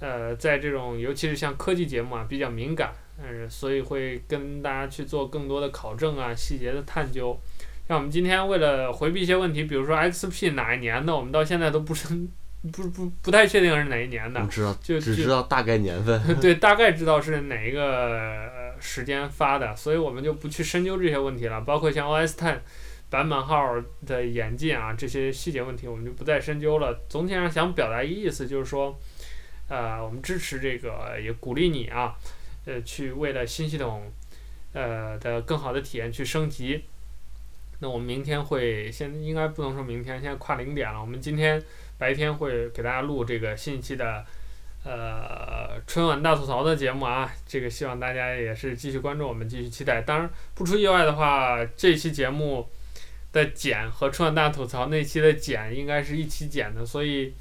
[0.00, 2.92] 呃，在这种尤其是像科技节目啊，比较敏感。
[3.16, 7.38] 嗯，所以会跟大家去做更多的考证啊，细节的探究。
[7.86, 12.08] 像我们今天为了回避一些问题，比如说 XP 哪一年的，我们到现在都不是
[12.72, 16.20] 不不不太确定是哪一年的，知道就只知道大概年份。
[16.40, 21.60] 对，大概知道是哪一个时间发的，所以我们就不去深究这些问题了。
[21.60, 22.58] 包括像 OS Ten
[23.10, 23.76] 版本号
[24.06, 26.98] 的演进啊，这些细节问题我们就不再深究了。
[27.08, 28.98] 总体上想表达意思，就是说，
[29.68, 32.16] 呃，我们支持这个，也鼓励你啊。
[32.64, 34.10] 呃，去为了新系统，
[34.72, 36.84] 呃的更好的体验去升级。
[37.80, 40.98] 那我们明天会，现在应该不能说明天，现在跨零点了。
[40.98, 41.62] 我们今天
[42.04, 44.22] 白天会给大家录这个新一期的，
[44.84, 47.32] 呃，春晚大吐槽的节目啊。
[47.46, 50.02] 这个希望大家也是继续关注我们，继续期待。
[50.02, 52.68] 当然，不出意外的话，这期节目
[53.32, 57.32] 的剪和春晚大吐槽那期的剪应该是一起剪的，所以，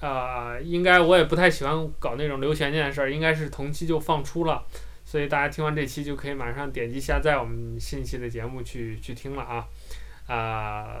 [0.00, 4.64] 呃，应该我也不太喜欢搞那种留悬念的事儿，应该是同期就放出了，
[5.04, 9.68] 所以大家听完这期就可以马上点击下载我们新一期的节目去去听了啊，
[10.26, 10.96] 啊、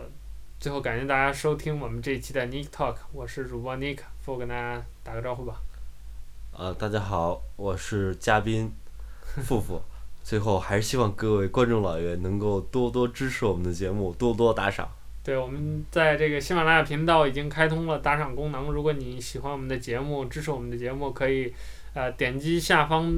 [0.60, 5.54] 最后感谢大家收听我们这一期的 Nick Talk，我是主播 Nick，付跟大家打个招呼吧。
[6.52, 8.70] 呃，大家好，我是嘉宾
[9.42, 9.80] 付付。
[10.22, 14.86] 最后还是希望各位观众老爷能够多多支持我们的节目，多多打赏。
[15.24, 21.54] 对，我们在这个喜马拉雅频道已经开通了打赏功能，如果你喜欢我们的节目，支持我们的节目，可以
[21.94, 23.10] 呃点击下方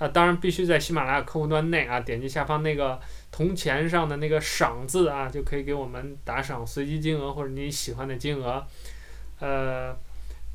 [0.00, 2.98] 呃，当然必须在喜马拉雅客户端内啊，点击下方那个
[3.30, 8.66] 铜钱上的那个赏字啊，就可以给我们打赏随机金额或者你喜欢的金额。
[9.38, 9.96] 呃，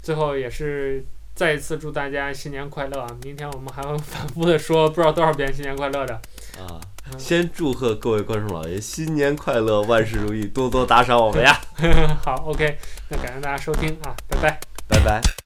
[0.01, 1.05] 最后也是。
[1.35, 3.07] 再一次祝大家新年快乐啊！
[3.26, 6.13] 明天我们还会反复的说不知道多少遍新年快乐的。
[6.57, 6.80] 啊，
[7.17, 11.59] 先祝贺各位观众老爷新年快乐，万事如意，多多打赏我们呀！
[12.23, 12.77] 好，OK，
[13.09, 15.44] 那感谢大家收听啊，拜拜，拜拜。